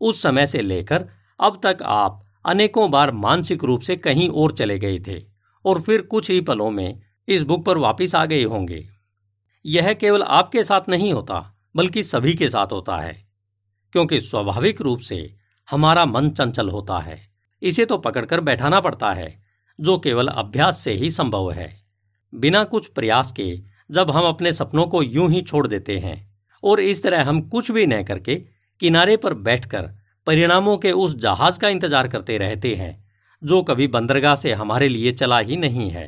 उस 0.00 0.22
समय 0.22 0.46
से 0.46 0.60
लेकर 0.60 1.08
अब 1.40 1.60
तक 1.62 1.78
आप 1.82 2.26
अनेकों 2.46 2.90
बार 2.90 3.10
मानसिक 3.10 3.64
रूप 3.64 3.80
से 3.80 3.96
कहीं 3.96 4.28
और 4.28 4.52
चले 4.52 4.78
गए 4.78 4.98
थे 4.98 5.22
और 5.64 5.80
फिर 5.80 6.02
कुछ 6.02 6.30
ही 6.30 6.40
पलों 6.40 6.70
में 6.70 7.00
इस 7.28 7.42
बुक 7.42 7.64
पर 7.64 7.78
वापस 7.78 8.14
आ 8.14 8.24
गए 8.24 8.44
होंगे। 8.44 8.88
यह 9.66 9.92
केवल 9.92 10.22
आपके 10.22 10.64
साथ 10.64 10.88
नहीं 10.88 11.12
होता 11.12 11.51
बल्कि 11.74 12.02
सभी 12.02 12.34
के 12.34 12.48
साथ 12.50 12.72
होता 12.72 12.96
है, 12.96 13.12
क्योंकि 13.92 14.20
स्वाभाविक 14.20 14.80
रूप 14.80 15.00
से 15.00 15.34
हमारा 15.68 16.04
मन 16.06 16.30
चंचल 16.30 16.68
होता 16.68 16.98
है। 16.98 17.20
इसे 17.62 17.84
तो 17.84 17.98
पकड़कर 17.98 18.40
बैठाना 18.40 18.80
पड़ता 18.80 19.12
है, 19.12 19.42
जो 19.78 19.98
केवल 19.98 20.28
अभ्यास 20.28 20.78
से 20.78 20.92
ही 20.92 21.10
संभव 21.10 21.50
है। 21.52 21.72
बिना 22.32 22.62
कुछ 22.64 22.86
प्रयास 22.88 23.32
के 23.32 23.52
जब 23.90 24.10
हम 24.10 24.24
अपने 24.24 24.52
सपनों 24.52 24.86
को 24.86 25.02
यूँ 25.02 25.28
ही 25.30 25.42
छोड़ 25.42 25.66
देते 25.66 25.98
हैं, 25.98 26.16
और 26.62 26.80
इस 26.80 27.02
तरह 27.02 27.24
हम 27.24 27.40
कुछ 27.42 27.70
भी 27.70 27.86
न 27.86 28.02
करके 28.02 28.34
किनारे 28.80 29.16
पर 29.16 29.34
बैठकर 29.36 29.90
परिणामों 30.26 30.76
के 30.78 30.92
उस 30.92 31.14
जहाज़ 31.16 31.58
का 31.58 31.68
इंतज़ार 31.68 32.08
करते 32.08 32.36
रहते 32.38 32.74
हैं, 32.74 33.04
जो 33.42 33.62
कभी 33.62 33.86
बंदरगाह 33.88 34.36
से 34.36 34.52
हमारे 34.52 34.88
लिए 34.88 35.12
चला 35.12 35.38
ही 35.38 35.56
नहीं 35.56 35.88
है, 35.90 36.06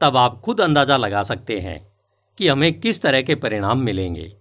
तब 0.00 0.16
आप 0.16 0.40
खुद 0.40 0.60
अंदाज़ा 0.60 0.96
लगा 0.96 1.22
सकते 1.22 1.58
हैं 1.60 1.80
कि 2.38 2.48
हमें 2.48 2.80
किस 2.80 3.02
तरह 3.02 3.22
के 3.22 3.34
परिणाम 3.36 3.80
मिलेंगे। 3.80 4.32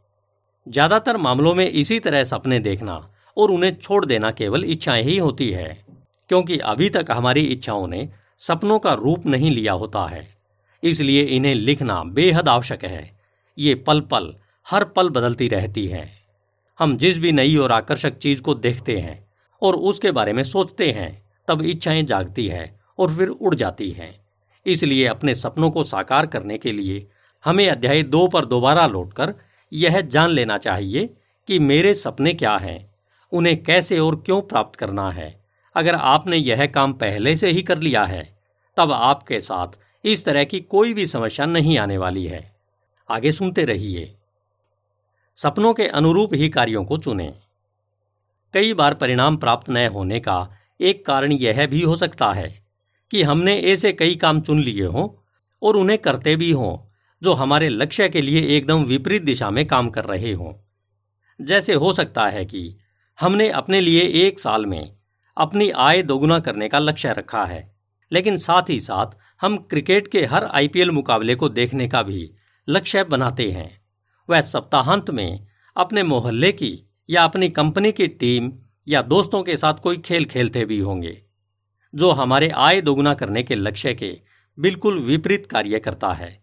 ज़्यादातर 0.67 1.17
मामलों 1.17 1.53
में 1.55 1.69
इसी 1.69 1.99
तरह 1.99 2.23
सपने 2.23 2.59
देखना 2.59 2.95
और 3.37 3.51
उन्हें 3.51 3.75
छोड़ 3.75 4.05
देना 4.05 4.31
केवल 4.31 4.63
इच्छाएँ 4.65 5.03
ही 5.03 5.17
होती 5.17 5.49
है, 5.49 5.85
क्योंकि 6.29 6.57
अभी 6.57 6.89
तक 6.89 7.05
हमारी 7.11 7.41
इच्छाओं 7.41 7.87
ने 7.87 8.07
सपनों 8.39 8.77
का 8.79 8.93
रूप 8.93 9.25
नहीं 9.25 9.51
लिया 9.51 9.73
होता 9.73 10.05
है। 10.05 10.27
इसलिए 10.83 11.23
इन्हें 11.23 11.53
लिखना 11.55 12.03
बेहद 12.03 12.49
आवश्यक 12.49 12.85
है। 12.85 13.09
ये 13.57 13.75
पल 13.77 14.01
पल 14.01 14.33
हर 14.67 14.83
पल 14.85 15.09
बदलती 15.09 15.47
रहती 15.47 15.85
है। 15.87 16.09
हम 16.79 16.97
जिस 16.97 17.17
भी 17.17 17.31
नई 17.31 17.55
और 17.55 17.71
आकर्षक 17.71 18.17
चीज़ 18.17 18.41
को 18.41 18.53
देखते 18.55 18.97
हैं 18.97 19.23
और 19.61 19.75
उसके 19.75 20.11
बारे 20.11 20.33
में 20.33 20.43
सोचते 20.43 20.91
हैं, 20.91 21.21
तब 21.47 21.61
इच्छाएँ 21.61 22.03
जागती 22.03 22.47
है 22.47 22.79
और 22.99 23.15
फिर 23.15 23.27
उड़ 23.27 23.55
जाती 23.55 23.89
हैं। 23.91 24.15
इसलिए 24.65 25.05
अपने 25.05 25.35
सपनों 25.35 25.69
को 25.71 25.83
साकार 25.83 26.25
करने 26.25 26.57
के 26.57 26.71
लिए 26.71 27.07
हमें 27.43 27.69
अध्याय 27.69 28.03
दो 28.03 28.27
पर 28.27 28.45
दोबारा 28.45 28.85
लौटकर 28.87 29.33
यह 29.73 30.01
जान 30.01 30.29
लेना 30.29 30.57
चाहिए 30.57 31.13
कि 31.47 31.59
मेरे 31.59 31.93
सपने 31.93 32.33
क्या 32.33 32.57
हैं, 32.57 32.95
उन्हें 33.31 33.63
कैसे 33.63 33.99
और 33.99 34.15
क्यों 34.15 34.41
प्राप्त 34.41 34.75
करना 34.75 35.11
है। 35.11 35.43
अगर 35.75 35.95
आपने 35.95 36.37
यह 36.37 36.65
काम 36.65 36.93
पहले 36.93 37.35
से 37.35 37.49
ही 37.49 37.63
कर 37.63 37.77
लिया 37.77 38.03
है, 38.03 38.37
तब 38.77 38.91
आपके 38.91 39.41
साथ 39.41 39.67
इस 40.05 40.25
तरह 40.25 40.43
की 40.43 40.59
कोई 40.59 40.93
भी 40.93 41.05
समस्या 41.05 41.45
नहीं 41.45 41.77
आने 41.77 41.97
वाली 41.97 42.27
है। 42.27 42.55
आगे 43.09 43.31
सुनते 43.31 43.63
रहिए। 43.63 44.17
सपनों 45.35 45.73
के 45.73 45.87
अनुरूप 45.87 46.33
ही 46.33 46.49
कार्यों 46.49 46.85
को 46.85 46.97
चुनें। 46.97 47.33
कई 48.53 48.73
बार 48.73 48.93
परिणाम 48.93 49.37
प्राप्त 49.37 49.69
न 49.69 49.87
होने 49.87 50.19
का 50.19 50.51
एक 50.81 51.05
कारण 51.05 51.31
यह 51.31 51.67
भी 51.67 51.81
हो 51.81 51.95
सकता 51.95 52.33
है 52.33 52.65
कि 53.11 53.23
हमने 53.23 53.59
ऐसे 53.59 53.93
कई 53.93 54.15
काम 54.15 54.41
चुन 54.41 54.61
लिए 54.61 54.85
हों 54.85 55.25
और 55.63 55.75
उन्हें 55.75 55.99
करते 55.99 56.35
भी 56.35 56.51
हों। 56.51 56.90
जो 57.21 57.33
हमारे 57.33 57.69
लक्ष्य 57.69 58.09
के 58.09 58.21
लिए 58.21 58.41
एकदम 58.57 58.83
विपरीत 58.83 59.23
दिशा 59.23 59.49
में 59.51 59.65
काम 59.67 59.89
कर 59.89 60.05
रहे 60.05 60.31
हों। 60.33 60.53
जैसे 61.39 61.73
हो 61.73 61.93
सकता 61.93 62.27
है 62.27 62.45
कि 62.45 62.77
हमने 63.19 63.49
अपने 63.49 63.81
लिए 63.81 64.01
एक 64.01 64.39
साल 64.39 64.65
में 64.65 64.97
अपनी 65.37 65.69
आय 65.69 66.01
दोगुना 66.03 66.39
करने 66.39 66.69
का 66.69 66.79
लक्ष्य 66.79 67.13
रखा 67.13 67.45
है, 67.45 67.75
लेकिन 68.11 68.37
साथ 68.37 68.69
ही 68.69 68.79
साथ 68.79 69.17
हम 69.41 69.57
क्रिकेट 69.57 70.07
के 70.07 70.25
हर 70.25 70.43
आईपीएल 70.45 70.91
मुकाबले 70.91 71.35
को 71.35 71.49
देखने 71.49 71.87
का 71.87 72.01
भी 72.03 72.31
लक्ष्य 72.67 73.03
बनाते 73.03 73.49
हैं। 73.51 73.69
वह 74.29 74.41
सप्ताहांत 74.41 75.09
में 75.09 75.47
अपने 75.75 76.03
मोहल्ले 76.03 76.51
की 76.51 76.77
या 77.09 77.23
अपनी 77.23 77.49
कंपनी 77.49 77.91
की 77.91 78.07
टीम 78.07 78.51
या 78.87 79.01
दोस्तों 79.01 79.43
के 79.43 79.57
साथ 79.57 79.73
कोई 79.73 79.97
खेल 79.97 80.25
खेलते 80.25 80.65
भी 80.65 80.79
होंगे, 80.79 81.21
जो 81.93 82.11
हमारे 82.11 82.49
आय 82.49 82.81
दोगुना 82.81 83.13
करने 83.13 83.43
के 83.43 83.55
लक्ष्य 83.55 83.93
के 83.93 84.17
बिल्कुल 84.57 84.99
विपरीत 84.99 85.45
कार्य 85.45 85.79
करता 85.79 86.13
है। 86.13 86.40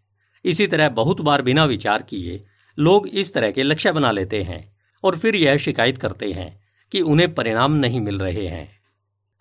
इसी 0.48 0.66
तरह 0.66 0.88
बहुत 0.88 1.20
बार 1.20 1.42
बिना 1.42 1.64
विचार 1.64 2.02
किए 2.02 2.44
लोग 2.78 3.08
इस 3.08 3.32
तरह 3.34 3.50
के 3.50 3.62
लक्ष्य 3.62 3.92
बना 3.92 4.10
लेते 4.10 4.42
हैं 4.42 4.60
और 5.04 5.16
फिर 5.18 5.36
यह 5.36 5.56
शिकायत 5.56 5.98
करते 5.98 6.32
हैं 6.32 6.48
कि 6.92 7.00
उन्हें 7.00 7.34
परिणाम 7.34 7.72
नहीं 7.72 8.00
मिल 8.00 8.18
रहे 8.18 8.46
हैं। 8.46 8.68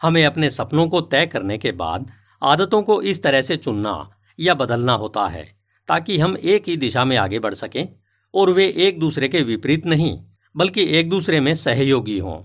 हमें 0.02 0.26
अपने 0.26 0.50
सपनों 0.50 0.88
को 0.88 1.02
तय 1.02 1.26
करने 1.26 1.58
के 1.58 1.72
बाद 1.72 2.12
आदतों 2.44 2.82
को 2.84 3.02
इस 3.02 3.24
तरह 3.24 3.42
से 3.42 3.58
चुनना 3.58 4.10
या 4.40 4.54
बदलना 4.54 4.94
होता 4.94 5.28
है 5.28 5.46
ताकि 5.88 6.18
हम 6.18 6.38
एक 6.38 6.68
ही 6.68 6.78
दिशा 6.78 7.06
में 7.06 7.18
आगे 7.18 7.40
बढ़ 7.40 7.54
सकें 7.54 7.88
और 8.34 8.52
वे 8.52 8.68
एक 8.78 9.00
दूसरे 9.00 9.28
के 9.28 9.42
विपरीत 9.42 9.86
नहीं, 9.86 10.20
बल्कि 10.56 10.84
एक 10.98 11.10
दूसरे 11.10 11.40
में 11.40 11.54
सहयोगी 11.56 12.18
हों। 12.20 12.44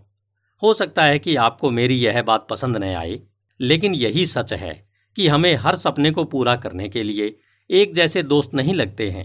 हो 0.62 0.74
सकता 0.74 1.04
है 1.04 1.18
कि 1.18 1.36
आपको 1.36 1.70
मेरी 1.70 1.96
यह 1.96 2.22
बात 2.22 2.46
पसंद 2.50 2.76
न 2.76 2.84
आए, 2.84 3.20
लेकिन 3.60 3.94
यही 3.94 4.26
सच 4.26 4.52
है 4.52 4.88
कि 5.16 5.28
हमें 5.28 5.54
हर 5.54 5.76
सपने 5.76 6.10
को 6.10 6.24
पूरा 6.24 6.56
करने 6.56 6.88
के 6.88 7.02
लिए 7.02 7.36
एक 7.72 7.94
जैसे 7.94 8.22
दोस्त 8.22 8.54
नहीं 8.54 8.74
लगते 8.74 9.10
हैं। 9.10 9.24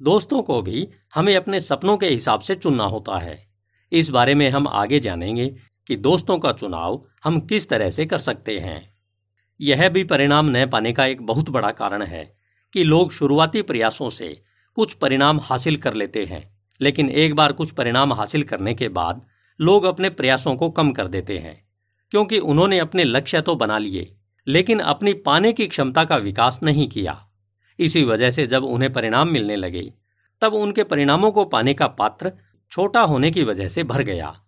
दोस्तों 0.00 0.42
को 0.42 0.62
भी 0.62 0.88
हमें 1.14 1.34
अपने 1.36 1.60
सपनों 1.60 1.96
के 1.96 2.06
हिसाब 2.06 2.40
से 2.40 2.54
चुनना 2.54 2.84
होता 2.84 3.18
है। 3.18 3.38
इस 3.92 4.10
बारे 4.10 4.34
में 4.34 4.48
हम 4.50 4.68
आगे 4.68 5.00
जानेंगे 5.00 5.46
कि 5.86 5.96
दोस्तों 5.96 6.38
का 6.38 6.52
चुनाव 6.52 7.02
हम 7.24 7.40
किस 7.40 7.68
तरह 7.68 7.90
से 7.90 8.06
कर 8.06 8.18
सकते 8.18 8.58
हैं। 8.58 8.94
यह 9.60 9.88
भी 9.88 10.04
परिणाम 10.04 10.50
न 10.50 10.66
पाने 10.66 10.92
का 10.92 11.06
एक 11.06 11.22
बहुत 11.22 11.50
बड़ा 11.50 11.70
कारण 11.70 12.02
है 12.02 12.36
कि 12.74 12.84
लोग 12.84 13.12
शुरुआती 13.12 13.62
प्रयासों 13.62 14.10
से 14.10 14.42
कुछ 14.76 14.92
परिणाम 14.92 15.40
हासिल 15.42 15.76
कर 15.76 15.94
लेते 15.94 16.24
हैं, 16.24 16.42
लेकिन 16.80 17.10
एक 17.10 17.34
बार 17.34 17.52
कुछ 17.52 17.70
परिणाम 17.70 18.12
हासिल 18.12 18.42
करने 18.42 18.74
के 18.74 18.88
बाद 18.88 19.22
लोग 19.60 19.84
अपने 19.84 20.10
प्रयासों 20.10 20.54
को 20.56 20.70
कम 20.70 20.90
कर 20.90 21.08
देते 21.08 21.38
हैं, 21.38 21.66
क्योंकि 22.10 22.38
उन्होंने 22.38 22.78
अपने 22.78 23.04
लक्ष्य 23.04 23.40
तो 23.40 23.54
बना 23.54 23.78
लिए, 23.78 24.16
लेकिन 24.46 24.80
अपनी 24.80 25.12
पाने 25.12 25.52
की 25.52 25.66
क्षमता 25.66 26.04
का 26.04 26.16
विकास 26.16 26.60
नहीं 26.62 26.88
किया। 26.88 27.27
इसी 27.78 28.04
वजह 28.04 28.30
से 28.30 28.46
जब 28.46 28.64
उन्हें 28.64 28.92
परिणाम 28.92 29.28
मिलने 29.28 29.56
लगे, 29.56 29.92
तब 30.40 30.54
उनके 30.54 30.84
परिणामों 30.84 31.32
को 31.32 31.44
पाने 31.44 31.74
का 31.74 31.86
पात्र 31.86 32.32
छोटा 32.70 33.00
होने 33.00 33.30
की 33.30 33.42
वजह 33.42 33.68
से 33.68 33.84
भर 33.84 34.02
गया, 34.02 34.40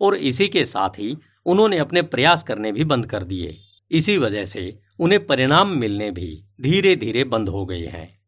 और 0.00 0.14
इसी 0.14 0.48
के 0.48 0.64
साथ 0.64 0.90
ही 0.90 1.18
उन्होंने 1.46 1.78
अपने 1.78 2.02
प्रयास 2.02 2.42
करने 2.42 2.72
भी 2.72 2.84
बंद 2.84 3.06
कर 3.06 3.22
दिए। 3.22 3.58
इसी 3.90 4.18
वजह 4.18 4.46
से 4.46 4.78
उन्हें 4.98 5.26
परिणाम 5.26 5.68
मिलने 5.68 6.10
भी 6.10 6.44
धीरे 6.60 6.96
धीरे 6.96 7.24
बंद 7.24 7.48
हो 7.48 7.66
गए 7.66 7.86
हैं। 7.86 8.18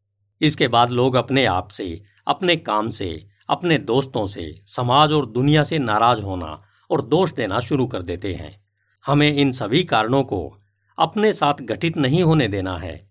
इसके 0.40 0.68
बाद 0.68 0.90
लोग 0.90 1.14
अपने 1.14 1.44
आप 1.44 1.68
से, 1.68 2.02
अपने 2.26 2.56
काम 2.56 2.90
से, 2.90 3.26
अपने 3.48 3.78
दोस्तों 3.78 4.26
से, 4.26 4.62
समाज 4.66 5.12
और 5.12 5.26
दुनिया 5.26 5.64
से 5.64 5.78
नाराज़ 5.78 6.22
होना 6.22 6.62
और 6.90 7.02
दोष 7.02 7.32
देना 7.32 7.60
शुरू 7.60 7.86
कर 7.86 8.02
देते 8.02 8.34
हैं। 8.34 8.64
हमें 9.06 9.32
इन 9.32 9.52
सभी 9.52 9.84
कारणों 9.84 10.24
को 10.24 10.58
अपने 10.98 11.32
साथ 11.32 11.54
घटित 11.62 11.96
नहीं 11.96 12.22
होने 12.22 12.48
देना 12.48 12.76
है। 12.76 13.09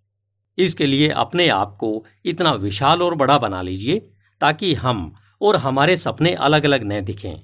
इसके 0.60 0.86
लिए 0.86 1.10
अपने 1.10 1.48
आप 1.48 1.78
को 1.80 2.06
इतना 2.26 2.52
विशाल 2.52 3.02
और 3.02 3.16
बड़ा 3.16 3.38
बना 3.38 3.62
लीजिए 3.62 4.00
ताकि 4.42 4.74
हम 4.74 5.14
और 5.42 5.56
हमारे 5.56 5.98
सपने 5.98 6.34
अलग 6.34 6.64
अलग 6.64 6.84
न 6.84 7.02
दिखें। 7.02 7.36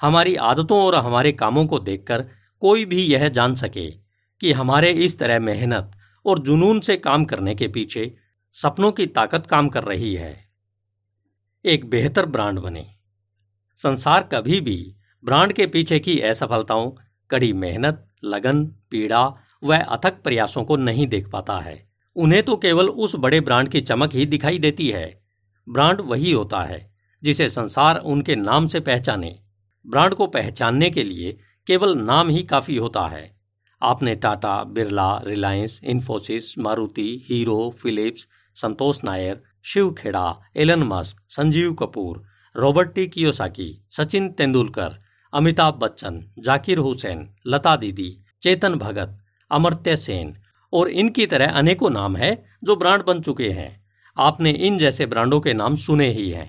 हमारी 0.00 0.36
आदतों 0.36 0.82
और 0.82 0.94
हमारे 0.94 1.32
कामों 1.32 1.66
को 1.66 1.78
देखकर 1.78 2.24
कोई 2.60 2.84
भी 2.84 3.02
यह 3.02 3.28
जान 3.28 3.54
सके 3.54 3.90
कि 4.40 4.52
हमारे 4.52 4.90
इस 4.90 5.18
तरह 5.18 5.38
मेहनत 5.38 5.92
और 6.26 6.38
जुनून 6.38 6.80
से 6.80 6.96
काम 6.96 7.24
करने 7.24 7.54
के 7.54 7.68
पीछे 7.68 8.16
सपनों 8.52 8.92
की 8.92 9.06
ताकत 9.06 9.46
काम 9.46 9.68
कर 9.68 9.84
रही 9.84 10.14
है। 10.14 10.48
एक 11.64 11.90
बेहतर 11.90 12.26
ब्रांड 12.26 12.58
बने। 12.58 12.86
संसार 13.76 14.22
कभी 14.22 14.60
भी 14.60 14.96
ब्रांड 15.24 15.52
के 15.52 15.66
पीछे 15.66 15.98
की 15.98 16.20
असफलताओं, 16.20 16.90
कड़ी 17.30 17.52
मेहनत, 17.52 18.08
लगन, 18.24 18.66
पीड़ा 18.66 19.34
व 19.64 19.76
अथक 19.76 20.22
प्रयासों 20.22 20.64
को 20.64 20.76
नहीं 20.76 21.06
देख 21.06 21.30
पाता 21.30 21.58
है। 21.58 21.93
उन्हें 22.16 22.42
तो 22.42 22.56
केवल 22.56 22.88
उस 22.88 23.16
बड़े 23.16 23.40
ब्रांड 23.40 23.68
की 23.68 23.80
चमक 23.80 24.14
ही 24.14 24.26
दिखाई 24.26 24.58
देती 24.58 24.88
है। 24.88 25.22
ब्रांड 25.68 26.00
वही 26.00 26.32
होता 26.32 26.62
है, 26.62 26.94
जिसे 27.22 27.48
संसार 27.48 27.98
उनके 27.98 28.36
नाम 28.36 28.66
से 28.66 28.80
पहचाने। 28.80 29.38
ब्रांड 29.86 30.14
को 30.14 30.26
पहचानने 30.26 30.90
के 30.90 31.02
लिए 31.02 31.38
केवल 31.66 31.98
नाम 31.98 32.28
ही 32.28 32.42
काफ़ी 32.42 32.76
होता 32.76 33.06
है। 33.08 33.36
आपने 33.82 34.14
Tata, 34.14 34.64
Birla, 34.64 35.20
Reliance, 35.24 35.80
Infosys, 35.84 36.58
Maruti, 36.58 37.24
Hero, 37.28 37.74
Philips, 37.82 38.26
Santosh 38.54 39.04
Nair, 39.04 39.42
Shiv 39.64 39.92
Khera, 39.92 40.40
Elon 40.56 40.82
Musk, 40.82 41.22
Sanjeev 41.28 41.74
Kapoor, 41.74 42.22
Robert 42.56 42.94
T 42.94 43.06
Kiyosaki, 43.06 43.84
Sachin 43.90 44.28
Tendulkar, 44.28 44.94
Amitabh 45.32 45.74
Bachchan, 45.74 46.32
Zakir 46.38 46.78
Hussain, 46.78 47.34
Lata 47.46 47.76
Didi, 47.76 48.24
Chetan 48.42 48.74
Bhagat, 48.74 49.18
Amartya 49.50 49.96
Sen 49.96 50.36
और 50.74 50.88
इनकी 50.90 51.26
तरह 51.26 51.50
अनेकों 51.52 51.90
नाम 51.90 52.16
है 52.16 52.34
जो 52.64 52.76
ब्रांड 52.76 53.04
बन 53.04 53.20
चुके 53.20 53.48
हैं। 53.50 53.70
आपने 54.16 54.50
इन 54.50 54.78
जैसे 54.78 55.06
ब्रांडों 55.06 55.40
के 55.40 55.52
नाम 55.52 55.76
सुने 55.76 56.08
ही 56.10 56.30
हैं। 56.30 56.48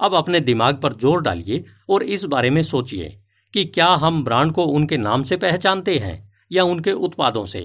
अब 0.00 0.14
अपने 0.14 0.40
दिमाग 0.40 0.80
पर 0.80 0.92
ज़ोर 0.92 1.22
डालिए 1.22 1.64
और 1.90 2.02
इस 2.02 2.24
बारे 2.24 2.50
में 2.50 2.62
सोचिए 2.62 3.08
कि 3.54 3.64
क्या 3.64 3.86
हम 3.96 4.22
ब्रांड 4.24 4.52
को 4.52 4.64
उनके 4.64 4.96
नाम 4.96 5.22
से 5.22 5.36
पहचानते 5.36 5.96
हैं 5.98 6.16
या 6.50 6.64
उनके 6.64 6.92
उत्पादों 6.92 7.44
से। 7.46 7.62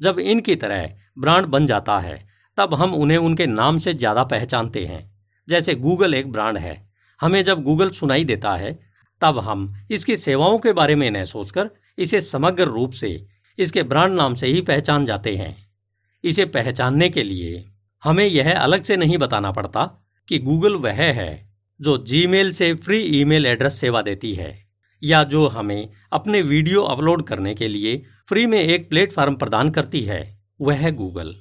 जब 0.00 0.18
इनकी 0.18 0.56
तरह 0.56 0.88
ब्रांड 1.18 1.46
बन 1.46 1.66
जाता 1.66 1.98
है, 1.98 2.16
तब 2.58 2.74
हम 2.74 2.94
उन्हें 2.94 3.18
उनके 3.18 3.46
नाम 3.46 3.78
से 3.78 3.94
ज़्यादा 3.94 4.24
पहचानते 4.24 4.84
हैं। 4.86 5.02
जैसे 5.48 5.74
गूगल 5.74 6.14
एक 6.14 6.32
ब्रांड 6.32 6.58
है। 6.58 6.76
हमें 7.20 7.42
जब 7.44 7.62
गूगल 7.62 7.90
सुनाई 7.90 8.24
देता 8.24 8.54
है, 8.56 8.72
तब 9.22 9.38
हम 9.38 9.72
इसकी 9.90 10.16
सेवाओं 10.16 10.58
के 10.58 10.72
बारे 10.72 10.94
में 10.94 11.10
न 11.10 11.24
सोचकर 11.24 11.70
इसे 11.98 12.20
समग्र 12.20 12.64
रूप 12.64 12.92
से 12.92 13.08
इसके 13.58 13.82
ब्रांड 13.82 14.14
नाम 14.14 14.34
से 14.34 14.46
ही 14.46 14.60
पहचान 14.60 15.06
जाते 15.06 15.36
हैं। 15.36 15.56
इसे 16.24 16.44
पहचानने 16.44 17.08
के 17.08 17.22
लिए 17.22 17.64
हमें 18.04 18.26
यह 18.26 18.58
अलग 18.58 18.82
से 18.82 18.96
नहीं 18.96 19.18
बताना 19.18 19.52
पड़ता 19.52 19.84
कि 20.28 20.38
गूगल 20.38 20.74
वह 20.74 20.92
है 20.92 21.54
जो 21.80 21.96
जीमेल 22.04 22.52
से 22.52 22.74
फ्री 22.74 22.98
ईमेल 23.20 23.46
एड्रेस 23.46 23.80
सेवा 23.80 24.02
देती 24.02 24.34
है 24.34 24.64
या 25.02 25.24
जो 25.24 25.48
हमें 25.48 25.88
अपने 26.12 26.42
वीडियो 26.42 26.82
अपलोड 26.82 27.26
करने 27.26 27.54
के 27.54 27.68
लिए 27.68 28.02
फ्री 28.28 28.46
में 28.46 28.60
एक 28.60 28.90
प्लेटफॉर्म 28.90 29.34
प्रदान 29.34 29.70
करती 29.70 30.00
है, 30.00 30.44
वह 30.60 30.74
है 30.74 30.92
गूगल। 30.92 31.34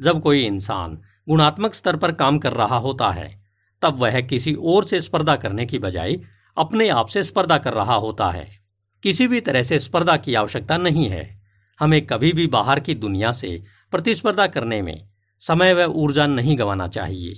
जब 0.00 0.20
कोई 0.22 0.42
इंसान 0.42 1.00
गुणात्मक 1.28 1.74
स्तर 1.74 1.96
पर 1.96 2.12
काम 2.12 2.38
कर 2.38 2.52
रहा 2.52 2.76
होता 2.76 3.10
है, 3.10 3.44
तब 3.82 3.98
वह 3.98 4.20
किसी 4.20 4.54
और 4.54 4.84
से 4.84 5.00
स्पर्धा 5.00 5.36
करने 5.36 5.66
की 5.66 5.78
बजाय 5.78 6.20
अपने 6.56 6.88
आप 6.88 7.06
से 7.06 7.22
स्पर्धा 7.22 7.58
कर 7.58 7.72
रहा 7.72 7.94
होता 7.94 8.30
है। 8.30 8.63
किसी 9.04 9.28
भी 9.28 9.40
तरह 9.40 9.62
से 9.62 9.78
स्पर्धा 9.78 10.16
की 10.16 10.34
आवश्यकता 10.34 10.76
नहीं 10.76 11.08
है। 11.08 11.42
हमें 11.80 12.06
कभी 12.06 12.32
भी 12.32 12.46
बाहर 12.46 12.80
की 12.80 12.94
दुनिया 12.94 13.32
से 13.32 13.62
प्रतिस्पर्धा 13.90 14.46
करने 14.46 14.82
में 14.82 15.08
समय 15.40 15.74
व 15.74 15.84
ऊर्जा 15.84 16.26
नहीं 16.26 16.58
गंवाना 16.58 16.88
चाहिए। 16.88 17.34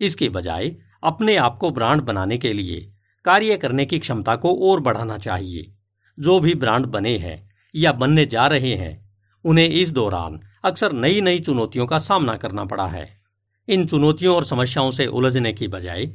इसके 0.00 0.28
बजाय 0.28 0.76
अपने 1.02 1.36
आप 1.36 1.58
को 1.58 1.70
ब्रांड 1.70 2.02
बनाने 2.02 2.38
के 2.38 2.52
लिए 2.52 2.92
कार्य 3.24 3.56
करने 3.56 3.84
की 3.86 3.98
क्षमता 3.98 4.36
को 4.36 4.70
और 4.70 4.80
बढ़ाना 4.80 5.18
चाहिए। 5.18 5.74
जो 6.18 6.40
भी 6.40 6.54
ब्रांड 6.54 6.86
बने 6.86 7.16
हैं 7.18 7.50
या 7.74 7.92
बनने 7.92 8.26
जा 8.26 8.46
रहे 8.46 8.74
हैं, 8.74 9.12
उन्हें 9.44 9.68
इस 9.68 9.90
दौरान 9.90 10.40
अक्सर 10.64 10.92
नई 10.92 11.20
नई 11.20 11.40
चुनौतियों 11.40 11.86
का 11.86 11.98
सामना 11.98 12.36
करना 12.36 12.64
पड़ा 12.64 12.86
है। 12.86 13.20
इन 13.68 13.86
चुनौतियों 13.86 14.36
और 14.36 14.44
समस्याओं 14.44 14.90
से 14.90 15.06
उलझने 15.06 15.52
की 15.52 15.68
बजाय 15.68 16.06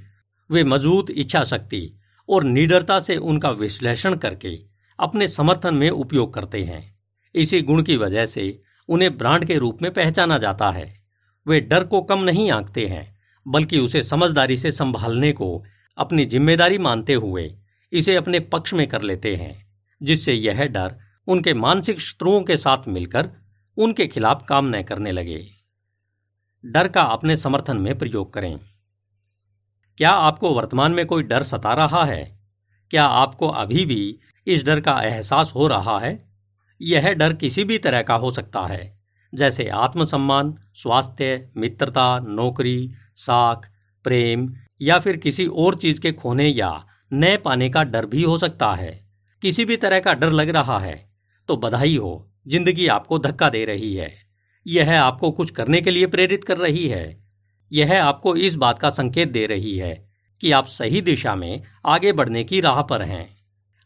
वे 0.51 0.63
मज़बूत 0.63 1.10
इच्छा 1.10 1.44
शक्ति 1.44 2.00
और 2.30 2.44
निडरता 2.44 3.00
से 3.00 3.16
उनका 3.16 3.50
विश्लेषण 3.50 4.16
करके 4.16 4.77
अपने 5.00 5.27
समर्थन 5.27 5.75
में 5.75 5.89
उपयोग 5.89 6.34
करते 6.34 6.63
हैं। 6.63 7.00
इसी 7.36 7.62
गुण 7.62 7.84
की 7.84 7.98
वजह 7.98 8.25
से 8.25 8.62
उन्हें 8.89 9.18
ब्रांड 9.18 9.46
के 9.46 9.58
रूप 9.58 9.82
में 9.82 9.92
पहचाना 9.94 10.38
जाता 10.38 10.70
है। 10.72 11.04
वे 11.48 11.60
डर 11.62 11.84
को 11.84 12.01
कम 12.01 12.20
नहीं 12.20 12.51
आंकते 12.51 12.86
हैं, 12.86 13.18
बल्कि 13.46 13.80
उसे 13.80 14.04
समझदारी 14.04 14.58
से 14.58 14.72
संभालने 14.72 15.32
को 15.32 15.63
अपनी 15.98 16.25
ज़िम्मेदारी 16.25 16.77
मानते 16.77 17.13
हुए 17.13 17.51
इसे 17.94 18.16
अपने 18.16 18.39
पक्ष 18.39 18.74
में 18.74 18.88
कर 18.88 19.01
लेते 19.01 19.36
हैं, 19.36 19.68
जिससे 20.01 20.34
यह 20.34 20.66
डर 20.66 20.96
उनके 21.27 21.54
मानसिक 21.54 22.00
शत्रुओं 22.00 22.42
के 22.42 22.58
साथ 22.58 22.88
मिलकर 22.88 23.30
उनके 23.77 24.08
खिलाफ 24.08 24.46
काम 24.50 24.75
न 24.75 24.82
करने 24.82 25.12
लगे। 25.12 25.46
डर 26.66 26.88
का 26.88 27.01
अपने 27.01 27.38
समर्थन 27.38 27.77
में 27.77 27.98
प्रयोग 27.98 28.34
करें। 28.34 28.60
क्या 29.98 30.10
आपको 30.10 30.54
वर्तमान 30.54 30.92
में 30.92 31.06
कोई 31.06 31.24
डर 31.24 31.44
सता 31.44 31.74
रहा 31.74 32.06
है? 32.06 32.39
क्या 32.92 33.06
आपको 33.06 33.48
अभी 33.48 33.86
भी 33.86 34.20
इस 34.48 34.66
डर 34.66 34.80
का 34.80 35.01
एहसास 35.04 35.51
हो 35.56 35.68
रहा 35.68 36.00
है। 36.00 36.18
यह 36.82 37.12
डर 37.13 37.34
किसी 37.34 37.63
भी 37.63 37.77
तरह 37.77 38.01
का 38.01 38.16
हो 38.16 38.32
सकता 38.32 38.66
है, 38.68 38.98
जैसे 39.34 39.68
आत्मसम्मान, 39.70 40.54
स्वास्थ्य, 40.74 41.50
मित्रता, 41.58 42.20
नौकरी, 42.20 42.92
साख, 43.16 43.70
प्रेम 44.06 44.50
या 44.82 45.00
फिर 45.00 45.18
किसी 45.18 45.46
और 45.46 45.75
चीज़ 45.75 46.01
के 46.01 46.12
खोने 46.12 46.48
या 46.48 46.72
नए 47.12 47.38
पाने 47.38 47.70
का 47.70 47.84
डर 47.84 48.06
भी 48.06 48.24
हो 48.24 48.38
सकता 48.38 48.74
है। 48.74 48.92
किसी 49.42 49.66
भी 49.66 49.77
तरह 49.77 50.00
का 50.00 50.13
डर 50.13 50.32
लग 50.32 50.50
रहा 50.50 50.80
है 50.80 50.96
तो 51.50 51.56
बधाई 51.58 51.96
हो, 51.96 52.27
ज़िंदगी 52.48 52.88
आपको 52.88 53.20
धक्का 53.20 53.50
दे 53.50 53.63
रही 53.66 53.94
है। 53.96 54.12
यह 54.66 55.01
आपको 55.01 55.32
कुछ 55.32 55.51
करने 55.51 55.82
के 55.82 55.92
लिए 55.92 56.08
प्रेरित 56.08 56.44
कर 56.44 56.58
रही 56.58 56.88
है। 56.88 57.06
यह 57.72 58.04
आपको 58.04 58.36
इस 58.38 58.56
बात 58.56 58.80
का 58.80 58.89
संकेत 58.89 59.32
दे 59.32 59.46
रही 59.46 59.77
है 59.77 59.94
कि 60.42 60.51
आप 60.51 60.68
सही 60.68 61.01
दिशा 61.01 61.36
में 61.36 61.62
आगे 61.86 62.12
बढ़ने 62.13 62.44
की 62.44 62.62
राह 62.62 62.82
पर 62.82 63.01
हैं। 63.01 63.37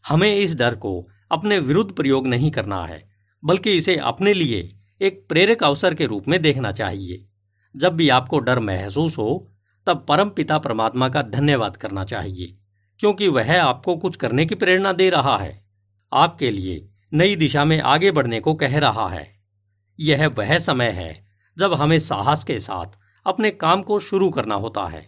हमें 0.06 0.34
इस 0.34 0.54
डर 0.54 0.74
को 0.74 1.08
अपने 1.30 1.58
विरुद्ध 1.58 1.92
प्रयोग 1.92 2.26
नहीं 2.26 2.50
करना 2.50 2.84
है, 2.86 3.02
बल्कि 3.44 3.72
इसे 3.72 3.96
अपने 3.96 4.32
लिए 4.34 4.78
एक 5.00 5.26
प्रेरक 5.28 5.62
अवसर 5.64 5.94
के 5.94 6.06
रूप 6.06 6.28
में 6.28 6.42
देखना 6.42 6.72
चाहिए। 6.72 7.26
जब 7.76 7.92
भी 7.92 8.08
आपको 8.08 8.38
डर 8.38 8.58
महसूस 8.58 9.18
हो, 9.18 9.48
तब 9.86 10.04
परम 10.08 10.28
पिता 10.28 10.58
परमात्मा 10.58 11.08
का 11.08 11.22
धन्यवाद 11.22 11.76
करना 11.76 12.04
चाहिए, 12.04 12.56
क्योंकि 13.00 13.28
वह 13.28 13.62
आपको 13.62 13.96
कुछ 13.96 14.16
करने 14.16 14.46
की 14.46 14.54
प्रेरणा 14.54 14.92
दे 14.92 15.10
रहा 15.10 15.36
है। 15.38 15.64
आपके 16.12 16.50
लिए 16.50 16.88
नई 17.14 17.36
दिशा 17.36 17.64
में 17.64 17.80
आगे 17.80 18.10
बढ़ने 18.10 18.40
को 18.40 18.54
कह 18.54 18.78
रहा 18.78 19.08
है। 19.08 19.26
यह 20.00 20.26
वह 20.28 20.58
समय 20.58 20.90
है, 20.90 21.26
जब 21.58 21.74
हमें 21.74 21.98
साहस 21.98 22.44
के 22.44 22.58
साथ 22.60 22.98
अपने 23.26 23.50
काम 23.50 23.82
को 23.82 23.98
शुरू 23.98 24.30
करना 24.30 24.54
होता 24.54 24.86
है। 24.88 25.06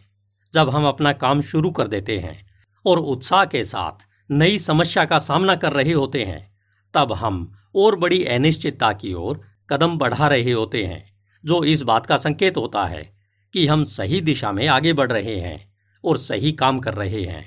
जब 0.54 0.70
हम 0.70 0.86
अपना 0.86 1.12
काम 1.12 1.40
शुरू 1.40 1.70
कर 1.70 1.88
देते 1.88 2.18
हैं 2.18 2.46
और 2.86 2.98
उत्साह 2.98 3.44
के 3.44 3.64
साथ 3.64 4.04
नई 4.30 4.58
समस्या 4.58 5.04
का 5.04 5.18
सामना 5.18 5.54
कर 5.56 5.72
रहे 5.72 5.92
होते 5.92 6.24
हैं, 6.24 6.56
तब 6.94 7.12
हम 7.12 7.56
और 7.74 7.96
बड़ी 7.96 8.24
अनिश्चितता 8.24 8.92
की 8.92 9.12
ओर 9.14 9.40
कदम 9.70 9.98
बढ़ा 9.98 10.28
रहे 10.28 10.52
होते 10.52 10.84
हैं, 10.84 11.04
जो 11.44 11.64
इस 11.64 11.82
बात 11.82 12.06
का 12.06 12.16
संकेत 12.16 12.56
होता 12.56 12.84
है 12.86 13.14
कि 13.54 13.66
हम 13.66 13.84
सही 13.84 14.20
दिशा 14.20 14.52
में 14.52 14.66
आगे 14.68 14.92
बढ़ 14.92 15.12
रहे 15.12 15.38
हैं 15.40 15.74
और 16.04 16.18
सही 16.18 16.52
काम 16.52 16.78
कर 16.78 16.94
रहे 16.94 17.22
हैं। 17.22 17.44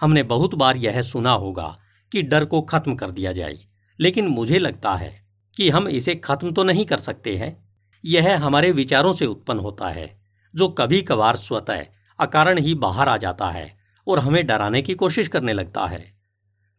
हमने 0.00 0.22
बहुत 0.22 0.54
बार 0.54 0.76
यह 0.76 1.02
सुना 1.02 1.32
होगा 1.32 1.78
कि 2.12 2.22
डर 2.22 2.44
को 2.44 2.62
खत्म 2.62 2.94
कर 2.94 3.10
दिया 3.10 3.32
जाए, 3.32 3.58
लेकिन 4.00 4.26
मुझे 4.26 4.58
लगता 4.58 4.94
है 4.94 5.26
कि 5.56 5.70
हम 5.70 5.88
इसे 5.88 6.14
खत्म 6.14 6.52
तो 6.52 6.62
नहीं 6.62 6.84
कर 6.84 6.98
सकते 6.98 7.36
हैं। 7.36 7.68
यह 8.04 8.44
हमारे 8.44 8.72
विचारों 8.72 9.12
से 9.12 9.26
उत्पन्न 9.26 9.60
होता 9.60 9.88
है, 9.88 10.20
जो 10.54 10.68
कभी 10.68 11.02
कभार 11.02 11.36
स्वतः 11.36 11.84
अकारण 12.18 12.58
ही 12.58 12.74
बाहर 12.74 13.08
आ 13.08 13.16
जाता 13.16 13.50
है। 13.50 13.77
और 14.08 14.18
हमें 14.18 14.46
डराने 14.46 14.82
की 14.82 14.94
कोशिश 14.94 15.28
करने 15.28 15.52
लगता 15.52 15.86
है। 15.86 16.18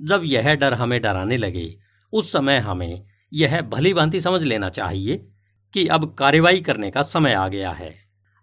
जब 0.01 0.21
यह 0.25 0.55
डर 0.55 0.73
हमें 0.73 1.01
डराने 1.01 1.37
लगे, 1.37 1.77
उस 2.13 2.31
समय 2.31 2.57
हमें 2.57 3.05
यह 3.33 3.61
भली 3.61 3.93
भांति 3.93 4.21
समझ 4.21 4.43
लेना 4.43 4.69
चाहिए 4.69 5.27
कि 5.73 5.87
अब 5.87 6.13
कार्रवाई 6.13 6.61
करने 6.61 6.91
का 6.91 7.01
समय 7.01 7.33
आ 7.33 7.47
गया 7.47 7.71
है। 7.71 7.95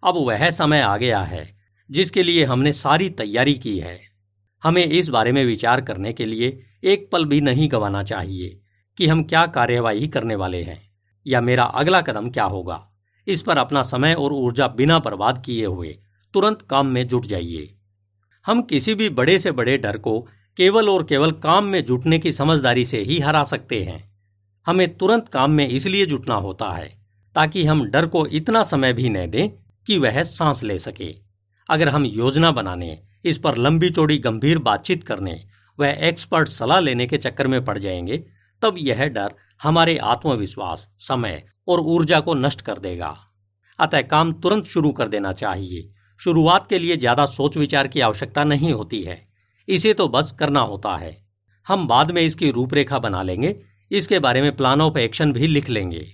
अब 0.04 0.14
वह 0.16 0.50
समय 0.50 0.80
आ 0.80 0.96
गया 0.96 1.20
है, 1.20 1.56
जिसके 1.90 2.22
लिए 2.22 2.44
हमने 2.44 2.72
सारी 2.72 3.10
तैयारी 3.10 3.54
की 3.54 3.78
है। 3.78 4.00
हमें 4.62 4.84
इस 4.84 5.08
बारे 5.08 5.32
में 5.32 5.44
विचार 5.44 5.80
करने 5.80 6.12
के 6.12 6.26
लिए 6.26 6.62
एक 6.84 7.08
पल 7.12 7.24
भी 7.24 7.40
नहीं 7.40 7.68
गंवाना 7.72 8.02
चाहिए 8.02 8.60
कि 8.98 9.06
हम 9.06 9.22
क्या 9.22 9.46
कार्यवाही 9.46 10.08
करने 10.08 10.34
वाले 10.34 10.62
हैं, 10.62 10.90
या 11.26 11.40
मेरा 11.40 11.64
अगला 11.64 12.00
कदम 12.00 12.30
क्या 12.30 12.44
होगा। 12.44 12.92
इस 13.26 13.42
पर 13.42 13.58
अपना 13.58 13.82
समय 13.82 14.14
और 14.14 14.32
ऊर्जा 14.32 14.68
बिना 14.68 14.98
बर्बाद 14.98 15.42
किए 15.46 15.66
हुए 15.66 15.98
तुरंत 16.34 16.62
काम 16.62 16.86
में 16.86 17.08
जुट 17.08 17.26
जाइए। 17.26 17.75
हम 18.46 18.62
किसी 18.62 18.94
भी 18.94 19.08
बड़े 19.08 19.38
से 19.38 19.52
बड़े 19.52 19.78
डर 19.78 19.98
को 19.98 20.28
केवल 20.56 20.88
और 20.88 21.04
केवल 21.04 21.32
काम 21.32 21.64
में 21.64 21.84
जुटने 21.84 22.18
की 22.18 22.32
समझदारी 22.32 22.84
से 22.84 22.98
ही 23.00 23.18
हरा 23.20 23.44
सकते 23.44 23.84
हैं। 23.84 24.16
हमें 24.66 24.96
तुरंत 24.96 25.28
काम 25.28 25.50
में 25.50 25.68
इसलिए 25.68 26.06
जुटना 26.06 26.34
होता 26.34 26.72
है 26.72 27.06
ताकि 27.34 27.64
हम 27.64 27.84
डर 27.84 28.06
को 28.06 28.26
इतना 28.26 28.62
समय 28.62 28.92
भी 28.92 29.08
न 29.08 29.30
दें 29.30 29.48
कि 29.86 29.98
वह 29.98 30.22
सांस 30.22 30.62
ले 30.62 30.78
सके। 30.78 31.14
अगर 31.70 31.88
हम 31.88 32.04
योजना 32.04 32.50
बनाने, 32.50 33.02
इस 33.24 33.38
पर 33.38 33.56
लंबी 33.56 33.90
चौड़ी 33.90 34.18
गंभीर 34.18 34.58
बातचीत 34.58 35.04
करने, 35.04 35.44
वह 35.80 35.88
एक्सपर्ट 35.88 36.48
सलाह 36.48 36.80
लेने 36.80 37.06
के 37.06 37.18
चक्कर 37.18 37.46
में 37.46 37.64
पड़ 37.64 37.78
जाएँगे, 37.78 38.26
तब 38.62 38.74
यह 38.78 39.06
डर 39.08 39.34
हमारे 39.62 39.98
आत्मविश्वास, 39.98 40.88
समय 40.98 41.46
और 41.68 41.80
ऊर्जा 41.80 42.20
को 42.20 42.34
नष्ट 42.34 42.60
कर 42.60 42.78
देगा। 42.78 43.18
अतः 43.78 44.02
काम 44.02 44.32
तुरंत 44.32 44.64
शुरू 44.64 44.92
कर 44.92 45.08
देना 45.08 45.32
चाहिए। 45.32 45.92
शुरुआत 46.20 46.66
के 46.66 46.78
लिए 46.78 46.96
ज़्यादा 46.96 47.26
सोच 47.26 47.56
विचार 47.56 47.88
की 47.88 48.00
आवश्यकता 48.00 48.44
नहीं 48.44 48.72
होती 48.72 49.02
है। 49.02 49.28
इसे 49.68 49.94
तो 49.94 50.08
बस 50.08 50.32
करना 50.32 50.60
होता 50.60 50.96
है। 50.96 51.16
हम 51.66 51.86
बाद 51.86 52.10
में 52.10 52.22
इसकी 52.22 52.50
रूपरेखा 52.50 52.98
बना 52.98 53.22
लेंगे। 53.22 53.54
इसके 53.90 54.18
बारे 54.18 54.42
में 54.42 54.56
प्लान 54.56 54.80
ऑफ़ 54.80 54.98
एक्शन 54.98 55.32
भी 55.32 55.46
लिख 55.46 55.68
लेंगे। 55.68 56.06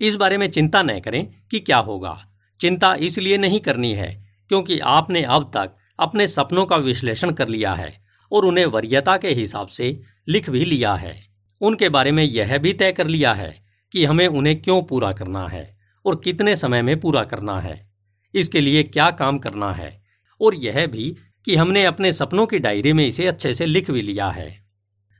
इस 0.00 0.16
बारे 0.16 0.38
में 0.38 0.50
चिंता 0.50 0.82
न 0.82 0.98
करें 1.00 1.26
कि 1.50 1.60
क्या 1.60 1.78
होगा। 1.78 2.18
चिंता 2.60 2.94
इसलिए 2.94 3.36
नहीं 3.36 3.60
करनी 3.60 3.92
है 3.94 4.10
क्योंकि 4.50 4.78
आपने 4.78 5.22
अब 5.22 5.50
तक 5.54 5.76
अपने 5.98 6.28
सपनों 6.28 6.64
का 6.66 6.76
विश्लेषण 6.76 7.30
कर 7.30 7.48
लिया 7.48 7.74
है 7.74 7.92
और 8.32 8.44
उन्हें 8.44 8.66
वरीयता 8.66 9.16
के 9.16 9.28
हिसाब 9.28 9.68
से 9.68 10.00
लिख 10.28 10.50
भी 10.50 10.64
लिया 10.64 10.94
है। 10.94 11.14
उनके 11.60 11.88
बारे 11.88 12.12
में 12.12 12.22
यह 12.24 12.58
भी 12.58 12.72
तय 12.72 12.92
कर 12.92 13.06
लिया 13.06 13.32
है 13.32 13.54
कि 13.92 14.04
हमें 14.04 14.26
उन्हें 14.26 14.60
क्यों 14.62 14.82
पूरा 14.82 15.12
करना 15.12 15.46
है 15.48 15.64
और 16.04 16.20
कितने 16.24 16.56
समय 16.56 16.82
में 16.82 16.98
पूरा 17.00 17.24
करना 17.24 17.58
है। 17.60 17.91
इसके 18.34 18.60
लिए 18.60 18.82
क्या 18.84 19.10
काम 19.12 19.38
करना 19.38 19.72
है? 19.72 20.00
और 20.40 20.54
यह 20.56 20.86
भी 20.86 21.14
कि 21.46 21.56
हमने 21.56 21.84
अपने 21.84 22.12
सपनों 22.12 22.46
की 22.46 22.58
डायरी 22.58 22.92
में 22.92 23.06
इसे 23.06 23.26
अच्छे 23.26 23.54
से 23.54 23.66
लिख 23.66 23.90
भी 23.90 24.02
लिया 24.02 24.28
है। 24.30 24.50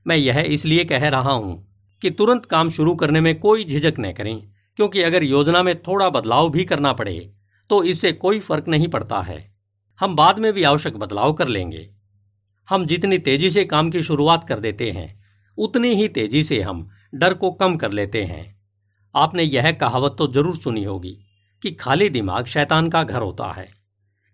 मैं 0.07 0.16
यह 0.16 0.40
इसलिए 0.42 0.85
कह 0.85 1.09
रहा 1.09 1.33
हूँ 1.33 1.55
कि 2.03 2.11
तुरंत 2.11 2.46
काम 2.46 2.70
शुरू 2.70 2.94
करने 2.94 3.20
में 3.20 3.38
कोई 3.40 3.64
झिझक 3.64 3.94
न 4.01 4.12
करें, 4.12 4.37
क्योंकि 4.79 5.03
अगर 5.03 5.25
योजना 5.25 5.62
में 5.62 5.75
थोड़ा 5.83 6.09
बदलाव 6.11 6.51
भी 6.51 6.64
करना 6.64 6.92
पड़े 6.92 7.33
तो 7.70 7.83
इससे 7.85 8.12
कोई 8.14 8.38
फ़र्क 8.40 8.68
नहीं 8.68 8.88
पड़ता 8.88 9.20
है। 9.22 9.40
हम 10.01 10.14
बाद 10.16 10.38
में 10.38 10.53
भी 10.53 10.62
आवश्यक 10.64 10.96
बदलाव 10.96 11.33
कर 11.33 11.48
लेंगे। 11.48 11.88
हम 12.68 12.87
जितनी 12.87 13.18
तेज़ी 13.18 13.51
से 13.51 13.64
काम 13.64 13.90
की 13.90 14.03
शुरुआत 14.03 14.46
कर 14.48 14.59
देते 14.61 14.90
हैं, 14.90 15.22
उतनी 15.59 15.94
ही 15.94 16.09
तेज़ी 16.11 16.42
से 16.42 16.61
हम 16.61 16.88
डर 17.14 17.35
को 17.35 17.51
कम 17.53 17.77
कर 17.77 17.92
लेते 17.92 18.22
हैं। 18.25 18.44
आपने 19.14 19.42
यह 19.42 19.70
कहावत 19.72 20.16
तो 20.18 20.27
ज़रूर 20.33 20.57
सुनी 20.57 20.85
होगी। 20.85 21.16
कि 21.62 21.70
खाली 21.70 22.09
दिमाग 22.09 22.44
शैतान 22.44 22.88
का 22.88 23.03
घर 23.03 23.22
होता 23.22 23.53
है। 23.53 23.68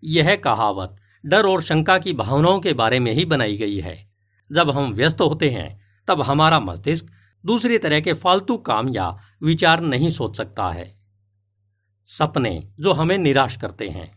यह 0.04 0.36
कहावत 0.36 0.96
डर 1.26 1.46
और 1.46 1.62
शंका 1.62 1.98
की 1.98 2.12
भावनाओं 2.12 2.60
के 2.60 2.72
बारे 2.72 3.00
में 3.00 3.12
ही 3.12 3.24
बनाई 3.24 3.56
गई 3.56 3.76
है। 3.76 4.08
जब 4.52 4.70
हम 4.70 4.92
व्यस्त 4.92 5.20
होते 5.20 5.50
हैं, 5.50 5.80
तब 6.08 6.22
हमारा 6.22 6.60
मस्तिष्क 6.60 7.06
दूसरी 7.44 7.78
तरह 7.78 8.00
के 8.00 8.12
फालतू 8.12 8.56
काम 8.56 8.88
या 8.88 9.18
विचार 9.42 9.80
नहीं 9.80 10.10
सोच 10.10 10.36
सकता 10.36 10.68
है। 10.70 10.98
सपने 12.06 12.68
जो 12.80 12.92
हमें 12.92 13.18
निराश 13.18 13.56
करते 13.56 13.88
हैं। 13.88 14.10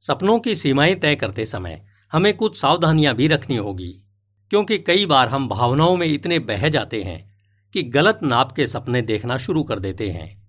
सपनों 0.00 0.38
की 0.40 0.54
सीमाएँ 0.56 0.94
तय 0.94 1.14
करते 1.14 1.46
समय 1.46 1.84
हमें 2.12 2.36
कुछ 2.36 2.60
सावधानियाँ 2.60 3.14
भी 3.14 3.26
रखनी 3.28 3.56
होगी, 3.56 4.02
क्योंकि 4.50 4.78
कई 4.78 5.06
बार 5.06 5.28
हम 5.28 5.48
भावनाओं 5.48 5.96
में 5.96 6.06
इतने 6.06 6.38
बह 6.38 6.68
जाते 6.68 7.02
हैं 7.02 7.30
कि 7.72 7.82
गलत 7.82 8.20
नाप 8.22 8.52
के 8.52 8.66
सपने 8.66 9.02
देखना 9.02 9.36
शुरू 9.36 9.62
कर 9.64 9.78
देते 9.78 10.10
हैं। 10.10 10.39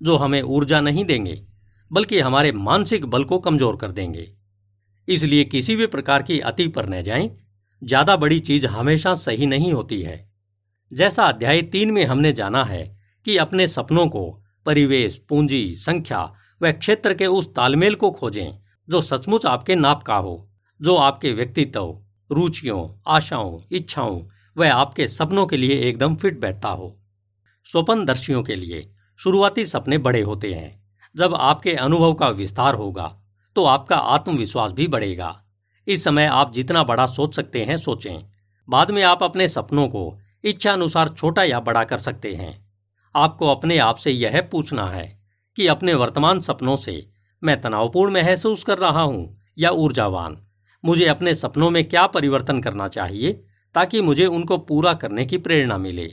जो 0.00 0.16
हमें 0.16 0.40
ऊर्जा 0.42 0.80
नहीं 0.80 1.04
देंगे 1.04 1.40
बल्कि 1.90 2.20
हमारे 2.20 2.52
मानसिक 2.52 3.04
बल 3.06 3.24
को 3.24 3.38
कमज़ोर 3.38 3.76
कर 3.76 3.92
देंगे। 3.92 4.26
इसलिए 5.08 5.44
किसी 5.44 5.76
भी 5.76 5.86
प्रकार 5.86 6.22
की 6.22 6.38
अति 6.40 6.66
पर 6.68 6.88
न 6.88 7.02
जाएँ, 7.02 7.30
ज़्यादा 7.82 8.16
बड़ी 8.16 8.38
चीज़ 8.40 8.66
हमेशा 8.66 9.14
सही 9.16 9.46
नहीं 9.46 9.72
होती 9.72 10.00
है। 10.02 10.28
जैसा 10.92 11.24
अध्याय 11.24 11.62
तीन 11.62 11.90
में 11.90 12.04
हमने 12.04 12.32
जाना 12.32 12.64
है 12.64 12.84
कि 13.26 13.36
अपने 13.36 13.66
सपनों 13.68 14.06
को 14.08 14.30
परिवेश 14.66 15.18
पूंजी 15.28 15.74
संख्या 15.76 16.22
व 16.60 16.72
क्षेत्र 16.72 17.14
के 17.14 17.26
उस 17.28 17.48
तालमेल 17.54 17.94
को 17.94 18.10
खोजें 18.10 18.50
जो 18.88 19.00
सचमुच 19.00 19.46
आपके 19.46 19.74
नाप 19.74 20.02
का 20.02 20.14
हो 20.16 20.48
जो 20.80 20.96
आपके 20.96 21.32
व्यक्तित्व 21.32 21.98
रुचियों 22.30 22.86
आशाओं 23.08 23.58
इच्छाओं 23.72 24.20
व 24.56 24.64
आपके 24.66 25.06
सपनों 25.08 25.46
के 25.46 25.56
लिए 25.56 25.80
एकदम 25.80 26.14
फिट 26.16 26.40
बैठता 26.40 26.68
हो। 26.68 26.96
स्वपन 27.66 28.04
दर्शियों 28.04 28.42
के 28.42 28.56
लिए 28.56 28.80
शुरुआती 29.20 29.64
सपने 29.66 29.98
बड़े 29.98 30.20
होते 30.22 30.52
हैं। 30.54 30.92
जब 31.16 31.34
आपके 31.34 31.72
अनुभव 31.72 32.14
का 32.14 32.28
विस्तार 32.28 32.74
होगा 32.74 33.16
तो 33.56 33.64
आपका 33.64 33.96
आत्मविश्वास 33.96 34.72
भी 34.72 34.86
बढ़ेगा। 34.86 35.44
इस 35.86 36.04
समय 36.04 36.26
आप 36.26 36.52
जितना 36.52 36.82
बड़ा 36.82 37.06
सोच 37.06 37.34
सकते 37.36 37.64
हैं, 37.64 37.76
सोचें। 37.76 38.24
बाद 38.68 38.90
में 38.90 39.02
आप 39.02 39.22
अपने 39.22 39.48
सपनों 39.48 39.88
को 39.88 40.18
इच्छा 40.44 40.72
अनुसार 40.72 41.08
छोटा 41.08 41.44
या 41.44 41.60
बड़ा 41.60 41.84
कर 41.84 41.98
सकते 41.98 42.34
हैं। 42.34 42.70
आपको 43.14 43.48
अपने 43.48 43.78
आप 43.78 43.96
से 43.96 44.10
यह 44.10 44.40
पूछना 44.42 44.90
है 44.90 45.20
कि 45.56 45.66
अपने 45.66 45.94
वर्तमान 45.94 46.40
सपनों 46.40 46.76
से 46.76 47.10
मैं 47.42 47.60
तनावपूर्ण 47.60 48.14
महसूस 48.14 48.64
कर 48.64 48.78
रहा 48.78 49.02
हूँ 49.02 49.42
या 49.58 49.70
ऊर्जावान? 49.70 50.42
मुझे 50.84 51.06
अपने 51.06 51.34
सपनों 51.34 51.70
में 51.70 51.84
क्या 51.84 52.06
परिवर्तन 52.06 52.60
करना 52.60 52.88
चाहिए 52.88 53.32
ताकि 53.74 54.00
मुझे 54.00 54.26
उनको 54.26 54.58
पूरा 54.58 54.94
करने 54.94 55.26
की 55.26 55.38
प्रेरणा 55.38 55.78
मिले? 55.78 56.10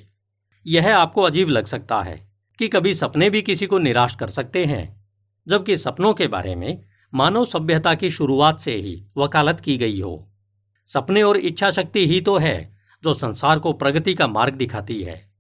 यह 0.65 0.97
आपको 0.97 1.21
अजीब 1.21 1.49
लग 1.49 1.65
सकता 1.65 2.01
है। 2.01 2.26
कि 2.59 2.67
कभी 2.67 2.95
सपने 2.95 3.29
भी 3.29 3.41
किसी 3.41 3.65
को 3.65 3.77
निराश 3.77 4.15
कर 4.15 4.27
सकते 4.27 4.65
हैं, 4.65 5.05
जबकि 5.47 5.77
सपनों 5.77 6.13
के 6.13 6.27
बारे 6.27 6.55
में 6.55 6.81
मानव 7.13 7.45
सभ्यता 7.45 7.95
की 7.95 8.09
शुरुआत 8.09 8.59
से 8.59 8.75
ही 8.75 9.05
वकालत 9.17 9.59
की 9.59 9.77
गई 9.77 10.01
हो। 10.01 10.31
सपने 10.87 11.23
और 11.23 11.37
इच्छा 11.37 11.71
शक्ति 11.71 12.07
ही 12.07 12.21
तो 12.21 12.37
है, 12.37 12.77
जो 13.03 13.13
संसार 13.13 13.59
को 13.59 13.73
प्रगति 13.73 14.13
का 14.13 14.27
मार्ग 14.27 14.53
दिखाती 14.55 15.03
है। 15.03 15.31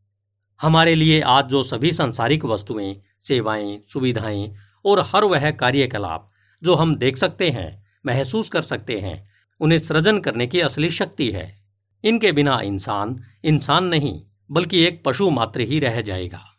हमारे 0.61 0.95
लिए 0.95 1.21
आज 1.21 1.45
जो 1.45 1.63
सभी 1.63 1.93
सांसारिक 1.93 2.45
वस्तुएँ, 2.45 3.01
सेवाएँ, 3.27 3.81
सुविधाएँ 3.93 4.55
और 4.85 4.99
हर 4.99 5.23
वह 5.23 5.51
कार्यकलाप, 5.51 6.31
जो 6.63 6.75
हम 6.75 6.95
देख 6.95 7.17
सकते 7.17 7.49
हैं, 7.49 7.87
महसूस 8.05 8.49
कर 8.49 8.61
सकते 8.61 8.99
हैं, 8.99 9.29
उन्हें 9.59 9.79
सृजन 9.79 10.19
करने 10.19 10.47
की 10.47 10.59
असली 10.59 10.89
शक्ति 10.89 11.31
है। 11.31 11.65
इनके 12.03 12.31
बिना 12.31 12.61
इंसान 12.61 13.23
इंसान 13.43 13.83
नहीं, 13.83 14.21
बल्कि 14.51 14.83
एक 14.83 15.03
पशु 15.05 15.29
मात्र 15.29 15.61
ही 15.61 15.79
रह 15.79 16.01
जाएगा। 16.01 16.56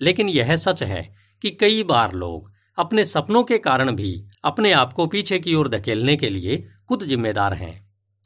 लेकिन 0.00 0.28
यह 0.28 0.56
सच 0.56 0.82
है 0.82 1.02
कि 1.42 1.50
कई 1.50 1.82
बार 1.82 2.12
लोग 2.12 2.52
अपने 2.78 3.04
सपनों 3.04 3.42
के 3.44 3.58
कारण 3.58 3.90
भी 3.90 4.24
अपने 4.44 4.72
आप 4.72 4.92
को 4.92 5.06
पीछे 5.06 5.38
की 5.38 5.54
ओर 5.54 5.68
धकेलने 5.68 6.16
के 6.16 6.30
लिए 6.30 6.56
खुद 6.88 7.04
जिम्मेदार 7.04 7.54
हैं। 7.54 7.74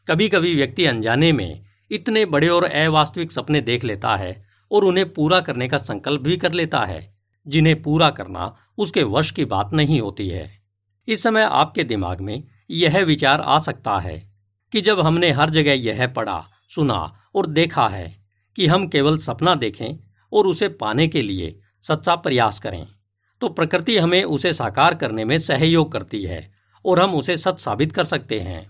कभी 0.09 0.29
कभी 0.29 0.55
व्यक्ति 0.55 0.85
अनजाने 0.85 1.33
में 1.33 1.65
इतने 1.91 2.25
बड़े 2.25 2.49
और 2.49 2.65
अवास्तविक 2.65 3.33
सपने 3.33 3.61
देख 3.61 3.85
लेता 3.85 4.17
है 4.17 4.45
और 4.71 4.85
उन्हें 4.85 5.13
पूरा 5.15 5.41
करने 5.41 5.69
का 5.69 5.79
संकल्प 5.79 6.21
भी 6.21 6.37
कर 6.37 6.53
लेता 6.53 6.81
है, 6.81 7.15
जिन्हें 7.47 7.83
पूरा 7.83 8.11
करना 8.11 8.55
उसके 8.79 9.03
वश 9.03 9.31
की 9.31 9.45
बात 9.45 9.71
नहीं 9.73 10.01
होती 10.01 10.29
है। 10.29 10.61
इस 11.09 11.23
समय 11.23 11.43
आपके 11.43 11.85
दिमाग 11.85 12.21
में 12.21 12.43
यह 12.71 12.99
विचार 12.99 13.41
आ 13.41 13.59
सकता 13.59 13.99
है 13.99 14.31
कि 14.73 14.81
जब 14.81 15.01
हमने 15.01 15.31
हर 15.31 15.51
जगह 15.51 15.73
यह 15.73 16.07
पढ़ा, 16.07 16.45
सुना 16.75 17.29
और 17.35 17.47
देखा 17.47 17.89
है 17.89 18.25
कि 18.57 18.67
हम 18.67 18.89
केवल 18.89 19.19
सपना 19.19 19.55
देखें 19.55 20.10
और 20.33 20.47
उसे 20.47 20.69
पाने 20.69 21.07
के 21.09 21.23
लिए 21.23 21.59
सच्चा 21.85 22.15
प्रयास 22.17 22.59
करें। 22.59 22.87
तो 23.41 23.49
प्रकृति 23.49 23.97
हमें 23.99 24.23
उसे 24.25 24.53
साकार 24.53 24.95
करने 24.95 25.25
में 25.25 25.39
सहयोग 25.39 25.93
करती 25.93 26.23
है 26.23 26.53
और 26.85 27.01
हम 27.01 27.15
उसे 27.15 27.37
सच 27.37 27.61
साबित 27.61 27.93
कर 27.93 28.05
सकते 28.05 28.41
हैं। 28.41 28.67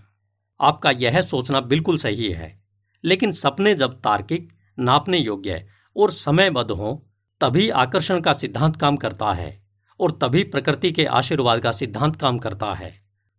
आपका 0.59 0.91
यह 0.91 1.21
सोचना 1.21 1.61
बिल्कुल 1.61 1.97
सही 1.97 2.29
है, 2.29 2.59
लेकिन 3.03 3.31
सपने 3.31 3.73
जब 3.75 3.99
तार्किक, 4.01 4.49
नापने 4.77 5.17
योग्य 5.17 5.65
और 5.95 6.11
समयबद्ध 6.11 6.71
हों, 6.71 6.95
तभी 7.41 7.69
आकर्षण 7.69 8.21
का 8.21 8.33
सिद्धांत 8.33 8.75
काम 8.75 8.97
करता 8.97 9.33
है 9.33 9.61
और 9.99 10.11
तभी 10.11 10.43
प्रकृति 10.43 10.91
के 10.91 11.05
आशीर्वाद 11.05 11.59
का 11.59 11.71
सिद्धांत 11.71 12.15
काम 12.15 12.37
करता 12.37 12.73
है। 12.73 12.93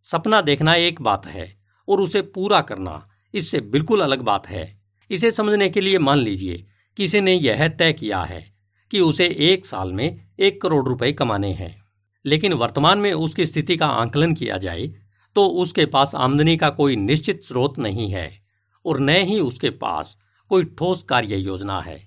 सपना 0.07 0.41
देखना 0.41 0.75
एक 0.75 1.01
बात 1.03 1.27
है 1.27 1.47
और 1.89 2.01
उसे 2.01 2.23
पूरा 2.23 2.61
करना 2.61 3.09
इससे 3.35 3.61
बिल्कुल 3.63 4.01
अलग 4.01 4.21
बात 4.21 4.47
है। 4.47 4.65
इसे 5.11 5.31
समझने 5.31 5.69
के 5.69 5.81
लिए 5.81 5.99
मान 5.99 6.19
लीजिए 6.19 6.67
किसी 6.97 7.21
ने 7.21 7.35
यह 7.35 7.67
तय 7.69 7.93
किया 7.93 8.23
है 8.23 8.45
कि 8.91 9.01
उसे 9.01 9.27
एक 9.43 9.67
साल 9.67 9.93
में 9.93 10.29
एक 10.41 10.61
करोड़ 10.63 10.87
रुपए 10.89 11.13
कमाने 11.13 11.53
हैं। 11.53 11.75
लेकिन 12.25 12.53
वर्तमान 12.53 12.99
में 12.99 13.13
उसकी 13.13 13.47
स्थिति 13.47 13.77
का 13.77 13.87
आंकलन 13.87 14.35
किया 14.35 14.59
जाए 14.59 14.87
तो 15.37 15.47
उसके 15.63 15.87
पास 15.87 16.15
आमदनी 16.15 16.57
का 16.57 16.69
कोई 16.71 16.97
निश्चित 16.97 17.45
स्रोत 17.45 17.79
नहीं 17.79 18.11
है 18.11 18.31
और 18.85 19.01
न 19.01 19.09
ही 19.09 19.39
उसके 19.41 19.71
पास 19.71 20.17
कोई 20.51 20.65
ठोस 20.79 21.03
कार्य 21.03 21.37
योजना 21.37 21.81
है। 21.81 22.01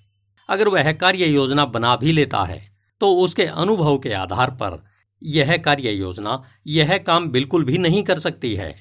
अगर 0.49 0.67
वह 0.67 0.91
कार्य 0.93 1.25
योजना 1.25 1.65
बना 1.65 1.95
भी 1.95 2.11
लेता 2.11 2.43
है 2.43 2.61
तो 3.01 3.11
उसके 3.15 3.43
अनुभव 3.43 3.97
के 3.97 4.13
आधार 4.13 4.51
पर 4.51 4.83
यह 5.21 5.55
कार्य 5.57 5.91
योजना, 5.91 6.41
यह 6.67 6.97
काम 6.97 7.27
बिल्कुल 7.29 7.63
भी 7.63 7.77
नहीं 7.77 8.03
कर 8.03 8.19
सकती 8.19 8.53
है, 8.55 8.71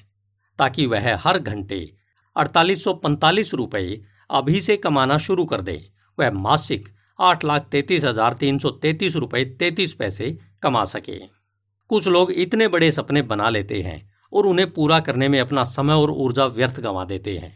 ताकि 0.59 0.85
वह 0.85 1.15
हर 1.17 1.39
घंटे 1.39 1.79
अड़तालीस 2.35 2.83
सौ 2.83 2.93
पैंतालीस 2.93 3.53
रुपये 3.53 4.01
अभी 4.29 4.61
से 4.61 4.77
कमाना 4.77 5.17
शुरू 5.17 5.45
कर 5.45 5.61
दे। 5.61 5.77
वह 6.17 6.31
मासिक 6.31 6.87
आठ 7.19 7.43
लाख 7.45 7.67
तैतीस 7.71 8.03
हज़ार 8.03 8.33
तीन 8.33 8.57
सौ 8.59 8.69
तैतीस 8.77 9.15
रुपये 9.15 9.43
तैतीस 9.59 9.93
पैसे 9.93 10.37
कमा 10.61 10.83
सके। 10.85 11.19
कुछ 11.89 12.07
लोग 12.07 12.31
इतने 12.31 12.67
बड़े 12.67 12.91
सपने 12.91 13.21
बना 13.23 13.49
लेते 13.49 13.81
हैं 13.81 14.01
और 14.33 14.45
उन्हें 14.45 14.71
पूरा 14.71 14.99
करने 14.99 15.27
में 15.29 15.39
अपना 15.39 15.63
समय 15.63 15.93
और 15.93 16.11
ऊर्जा 16.11 16.45
व्यर्थ 16.45 16.79
गंवा 16.79 17.05
देते 17.05 17.37
हैं। 17.37 17.53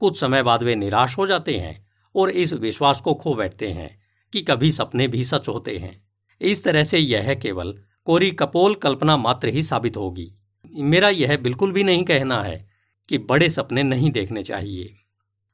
कुछ 0.00 0.20
समय 0.20 0.42
बाद 0.42 0.62
वे 0.62 0.74
निराश 0.74 1.16
हो 1.18 1.26
जाते 1.26 1.56
हैं 1.58 1.74
और 2.14 2.30
इस 2.30 2.52
विश्वास 2.52 3.00
को 3.00 3.14
खो 3.14 3.34
बैठते 3.34 3.68
हैं 3.68 3.90
कि 4.32 4.42
कभी 4.42 4.72
सपने 4.72 5.08
भी 5.08 5.24
सच 5.24 5.48
होते 5.48 5.76
हैं। 5.78 5.94
इस 6.40 6.64
तरह 6.64 6.84
से 6.84 6.98
यह 6.98 7.34
केवल 7.34 7.74
कोरी 8.06 8.30
कपोल 8.30 8.74
कल्पना 8.74 9.16
मात्र 9.16 9.48
ही 9.48 9.62
साबित 9.62 9.96
होगी। 9.96 10.30
मेरा 10.74 11.08
यह 11.08 11.36
बिल्कुल 11.36 11.72
भी 11.72 11.82
नहीं 11.82 12.04
कहना 12.04 12.42
है 12.42 12.68
कि 13.08 13.18
बड़े 13.18 13.48
सपने 13.50 13.82
नहीं 13.82 14.10
देखने 14.10 14.42
चाहिए। 14.42 14.94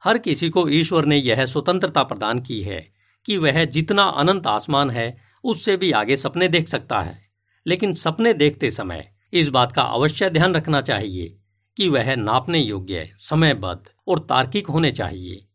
हर 0.04 0.18
किसी 0.18 0.50
को 0.50 0.68
ईश्वर 0.68 1.04
ने 1.04 1.16
यह 1.16 1.46
स्वतंत्रता 1.46 2.02
प्रदान 2.02 2.40
की 2.40 2.62
है 2.62 2.92
कि 3.24 3.36
वह 3.36 3.64
जितना 3.64 4.02
अनंत 4.02 4.46
आसमान 4.46 4.90
है, 4.90 5.16
उससे 5.44 5.76
भी 5.76 5.92
आगे 5.92 6.16
सपने 6.16 6.48
देख 6.48 6.68
सकता 6.68 7.02
है। 7.02 7.28
लेकिन 7.66 7.94
सपने 7.94 8.34
देखते 8.34 8.70
समय 8.70 9.12
इस 9.32 9.48
बात 9.48 9.72
का 9.72 9.82
अवश्य 9.82 10.30
ध्यान 10.30 10.54
रखना 10.54 10.80
चाहिए 10.80 11.38
कि 11.76 11.88
वह 11.88 12.16
नापने 12.16 12.58
योग्य, 12.58 13.14
समयबद्ध 13.18 13.90
और 14.08 14.18
तार्किक 14.18 14.66
होने 14.66 14.92
चाहिए। 14.92 15.46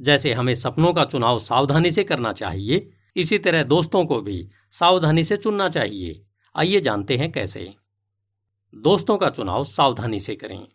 जैसे 0.00 0.32
हमें 0.32 0.54
सपनों 0.54 0.92
का 0.92 1.04
चुनाव 1.04 1.38
सावधानी 1.38 1.92
से 1.92 2.04
करना 2.04 2.32
चाहिए, 2.32 2.90
इसी 3.16 3.38
तरह 3.38 3.62
दोस्तों 3.62 4.04
को 4.04 4.20
भी 4.20 4.48
सावधानी 4.70 5.24
से 5.24 5.36
चुनना 5.36 5.68
चाहिए। 5.68 6.26
आइए 6.56 6.80
जानते 6.80 7.16
हैं 7.16 7.32
कैसे। 7.32 7.74
दोस्तों 8.74 9.16
का 9.16 9.30
चुनाव 9.30 9.64
सावधानी 9.64 10.20
से 10.20 10.34
करें। 10.34 10.68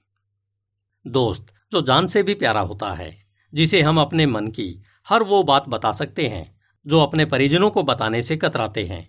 दोस्त, 1.08 1.46
जो 1.72 1.82
जान 1.82 2.08
से 2.08 2.24
भी 2.24 2.34
प्यारा 2.34 2.62
होता 2.62 2.94
है, 2.94 3.18
जिसे 3.54 3.82
हम 3.82 4.00
अपने 4.00 4.26
मन 4.26 4.48
की 4.48 4.84
हर 5.10 5.24
वो 5.24 5.44
बात 5.44 5.70
बता 5.70 5.92
सकते 5.92 6.28
हैं, 6.28 6.60
जो 6.88 7.00
अपने 7.00 7.26
परिजनों 7.26 7.70
को 7.70 7.84
बताने 7.84 8.22
से 8.24 8.38
कतराते 8.38 8.86
हैं। 8.86 9.08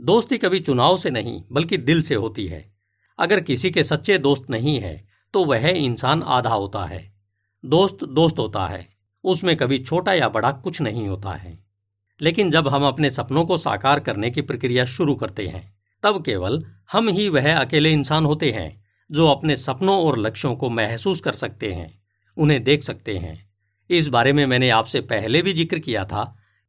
दोस्ती 0.00 0.38
कभी 0.38 0.60
चुनाव 0.60 0.96
से 0.96 1.10
नहीं, 1.10 1.42
बल्कि 1.52 1.76
दिल 1.76 2.02
से 2.02 2.14
होती 2.14 2.46
है। 2.46 2.72
अगर 3.18 3.40
किसी 3.40 3.70
के 3.70 3.84
सच्चे 3.84 4.18
दोस्त 4.18 4.50
नहीं 4.50 4.80
है 4.80 5.08
तो 5.34 5.44
वह 5.44 5.68
इंसान 5.68 6.22
आधा 6.22 6.50
होता 6.50 6.84
है। 6.84 7.12
दोस्त 7.64 8.04
दोस्त 8.04 8.38
होता 8.38 8.66
है, 8.66 8.86
उसमें 9.24 9.56
कभी 9.56 9.78
छोटा 9.78 10.12
या 10.12 10.28
बड़ा 10.28 10.52
कुछ 10.52 10.80
नहीं 10.80 11.08
होता 11.08 11.30
है। 11.30 11.58
लेकिन 12.20 12.50
जब 12.50 12.68
हम 12.68 12.84
अपने 12.84 13.10
सपनों 13.10 13.44
को 13.44 13.56
साकार 13.58 14.00
करने 14.00 14.30
की 14.30 14.42
प्रक्रिया 14.42 14.84
शुरू 14.84 15.14
करते 15.14 15.46
हैं, 15.46 15.78
तब 16.02 16.24
केवल 16.24 16.64
हम 16.92 17.08
ही 17.08 17.28
वह 17.28 17.56
अकेले 17.56 17.92
इंसान 17.92 18.24
होते 18.24 18.50
हैं 18.52 18.82
जो 19.10 19.26
अपने 19.26 19.56
सपनों 19.56 19.98
और 20.04 20.18
लक्ष्यों 20.18 20.54
को 20.56 20.70
महसूस 20.70 21.20
कर 21.20 21.32
सकते 21.32 21.72
हैं, 21.72 22.02
उन्हें 22.36 22.62
देख 22.64 22.82
सकते 22.82 23.16
हैं। 23.18 23.38
इस 23.90 24.08
बारे 24.08 24.32
में 24.32 24.44
मैंने 24.46 24.70
आपसे 24.70 25.00
पहले 25.00 25.42
भी 25.42 25.52
ज़िक्र 25.52 25.78
किया 25.78 26.04
था 26.04 26.24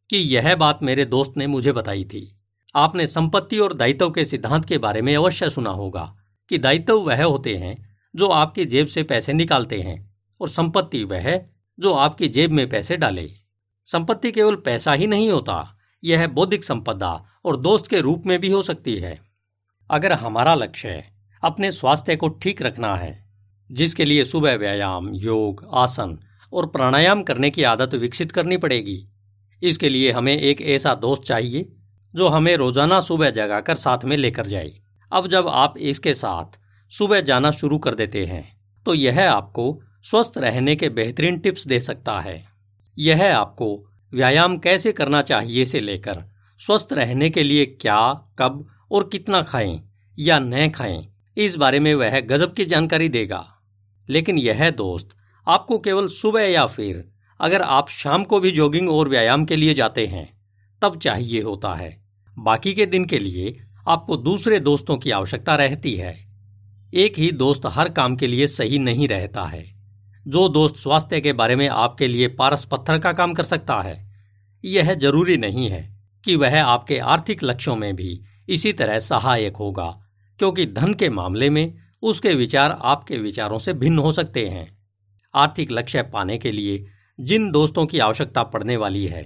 कि 0.09 0.17
यह 0.17 0.55
बात 0.55 0.83
मेरे 0.83 1.05
दोस्त 1.05 1.33
ने 1.37 1.47
मुझे 1.47 1.71
बताई 1.71 2.03
थी। 2.03 2.27
आपने 2.75 3.07
संपत्ति 3.07 3.57
और 3.57 3.73
दायित्व 3.73 4.09
के 4.09 4.25
सिद्धांत 4.25 4.65
के 4.65 4.77
बारे 4.77 5.01
में 5.01 5.15
अवश्य 5.15 5.49
सुना 5.49 5.69
होगा 5.69 6.03
कि 6.49 6.57
दायित्व 6.57 6.99
वह 6.99 7.23
होते 7.23 7.55
हैं 7.55 7.75
जो 8.15 8.27
आपकी 8.27 8.65
जेब 8.65 8.87
से 8.87 9.03
पैसे 9.03 9.33
निकालते 9.33 9.81
हैं 9.81 9.99
और 10.41 10.49
संपत्ति 10.49 11.03
वह 11.03 11.39
जो 11.79 11.93
आपकी 11.93 12.27
जेब 12.27 12.51
में 12.51 12.69
पैसे 12.69 12.97
डाले। 12.97 13.29
संपत्ति 13.87 14.31
केवल 14.31 14.55
पैसा 14.55 14.93
ही 14.93 15.07
नहीं 15.07 15.29
होता, 15.29 15.77
यह 16.03 16.27
बौद्धिक 16.27 16.63
संपदा 16.63 17.13
और 17.45 17.57
दोस्त 17.57 17.87
के 17.87 18.01
रूप 18.01 18.25
में 18.25 18.39
भी 18.39 18.49
हो 18.49 18.61
सकती 18.61 18.95
है। 18.95 19.17
अगर 19.89 20.13
हमारा 20.13 20.55
लक्ष्य 20.55 21.03
अपने 21.43 21.71
स्वास्थ्य 21.71 22.15
को 22.15 22.27
ठीक 22.41 22.61
रखना 22.61 22.95
है, 22.95 23.13
जिसके 23.69 24.05
लिए 24.05 24.25
सुबह 24.25 24.55
व्यायाम, 24.55 25.09
योग, 25.13 25.65
आसन 25.73 26.17
और 26.53 26.65
प्राणायाम 26.65 27.23
करने 27.23 27.49
की 27.49 27.63
आदत 27.63 27.93
विकसित 27.95 28.31
करनी 28.31 28.57
पड़ेगी। 28.57 28.97
इसके 29.61 29.89
लिए 29.89 30.11
हमें 30.11 30.37
एक 30.37 30.61
ऐसा 30.61 30.93
दोस्त 30.95 31.23
चाहिए, 31.23 31.67
जो 32.13 32.27
हमें 32.27 32.55
रोज़ाना 32.57 32.99
सुबह 33.01 33.29
जगाकर 33.29 33.75
साथ 33.75 34.05
में 34.05 34.15
लेकर 34.17 34.47
जाए। 34.47 34.71
अब 35.11 35.27
जब 35.27 35.47
आप 35.47 35.77
इसके 35.79 36.13
साथ 36.13 36.59
सुबह 36.91 37.21
जाना 37.21 37.51
शुरू 37.51 37.77
कर 37.77 37.95
देते 37.95 38.25
हैं 38.25 38.43
तो 38.85 38.93
यह 38.93 39.29
आपको 39.31 39.63
स्वस्थ 40.03 40.37
रहने 40.37 40.75
के 40.75 40.89
बेहतरीन 40.89 41.37
टिप्स 41.39 41.67
दे 41.67 41.79
सकता 41.79 42.19
है। 42.19 42.43
यह 42.97 43.35
आपको 43.37 43.67
व्यायाम 44.13 44.57
कैसे 44.57 44.91
करना 44.91 45.21
चाहिए 45.21 45.65
से 45.65 45.79
लेकर 45.79 46.23
स्वस्थ 46.61 46.93
रहने 46.93 47.29
के 47.29 47.43
लिए 47.43 47.65
क्या, 47.65 48.13
कब 48.39 48.65
और 48.91 49.07
कितना 49.11 49.41
खाएँ 49.43 49.81
या 50.17 50.39
न 50.39 50.69
खाएँ 50.69 51.10
इस 51.37 51.55
बारे 51.55 51.79
में 51.79 51.95
वह 51.95 52.19
गजब 52.19 52.53
की 52.53 52.65
जानकारी 52.65 53.09
देगा। 53.09 53.47
लेकिन 54.09 54.37
यह 54.37 54.69
दोस्त, 54.69 55.09
आपको 55.47 55.79
केवल 55.79 56.07
सुबह 56.07 56.41
या 56.41 56.65
फिर 56.65 57.11
अगर 57.41 57.61
आप 57.61 57.89
शाम 57.89 58.23
को 58.23 58.39
भी 58.39 58.51
जॉगिंग 58.51 58.89
और 58.89 59.09
व्यायाम 59.09 59.45
के 59.45 59.55
लिए 59.55 59.73
जाते 59.73 60.07
हैं, 60.07 60.41
तब 60.81 60.99
चाहिए 60.99 61.41
होता 61.41 61.75
है। 61.75 62.03
बाकी 62.39 62.73
के 62.73 62.85
दिन 62.85 63.05
के 63.05 63.19
लिए 63.19 63.61
आपको 63.87 64.17
दूसरे 64.17 64.59
दोस्तों 64.59 64.97
की 64.97 65.11
आवश्यकता 65.11 65.55
रहती 65.55 65.95
है। 65.95 66.27
एक 66.93 67.19
ही 67.19 67.31
दोस्त 67.31 67.61
हर 67.65 67.89
काम 67.89 68.15
के 68.15 68.27
लिए 68.27 68.47
सही 68.47 68.79
नहीं 68.79 69.07
रहता 69.07 69.43
है। 69.43 69.75
जो 70.27 70.49
दोस्त 70.49 70.75
स्वास्थ्य 70.75 71.21
के 71.21 71.33
बारे 71.33 71.55
में 71.55 71.67
आपके 71.67 72.07
लिए 72.07 72.27
पारस 72.27 72.65
पत्थर 72.65 72.99
का 72.99 73.13
काम 73.13 73.33
कर 73.33 73.43
सकता 73.43 73.81
है, 73.81 74.11
यह 74.65 74.93
ज़रूरी 74.93 75.37
नहीं 75.37 75.69
है 75.69 76.01
कि 76.25 76.35
वह 76.35 76.63
आपके 76.63 76.99
आर्थिक 76.99 77.43
लक्ष्यों 77.43 77.75
में 77.75 77.95
भी 77.95 78.21
इसी 78.49 78.73
तरह 78.73 78.99
सहायक 78.99 79.57
होगा। 79.57 80.00
क्योंकि 80.41 80.65
धन 80.65 80.93
के 80.93 81.09
मामले 81.09 81.49
में 81.49 81.73
उसके 82.03 82.33
विचार 82.33 82.71
आपके 82.83 83.17
विचारों 83.17 83.57
से 83.59 83.73
भिन्न 83.73 83.99
हो 83.99 84.11
सकते 84.11 84.45
हैं। 84.45 84.65
आर्थिक 85.33 85.71
लक्ष्य 85.71 86.01
पाने 86.03 86.37
के 86.37 86.51
लिए 86.51 86.85
जिन 87.19 87.49
दोस्तों 87.51 87.85
की 87.85 87.99
आवश्यकता 87.99 88.43
पड़ने 88.43 88.77
वाली 88.77 89.05
है, 89.05 89.25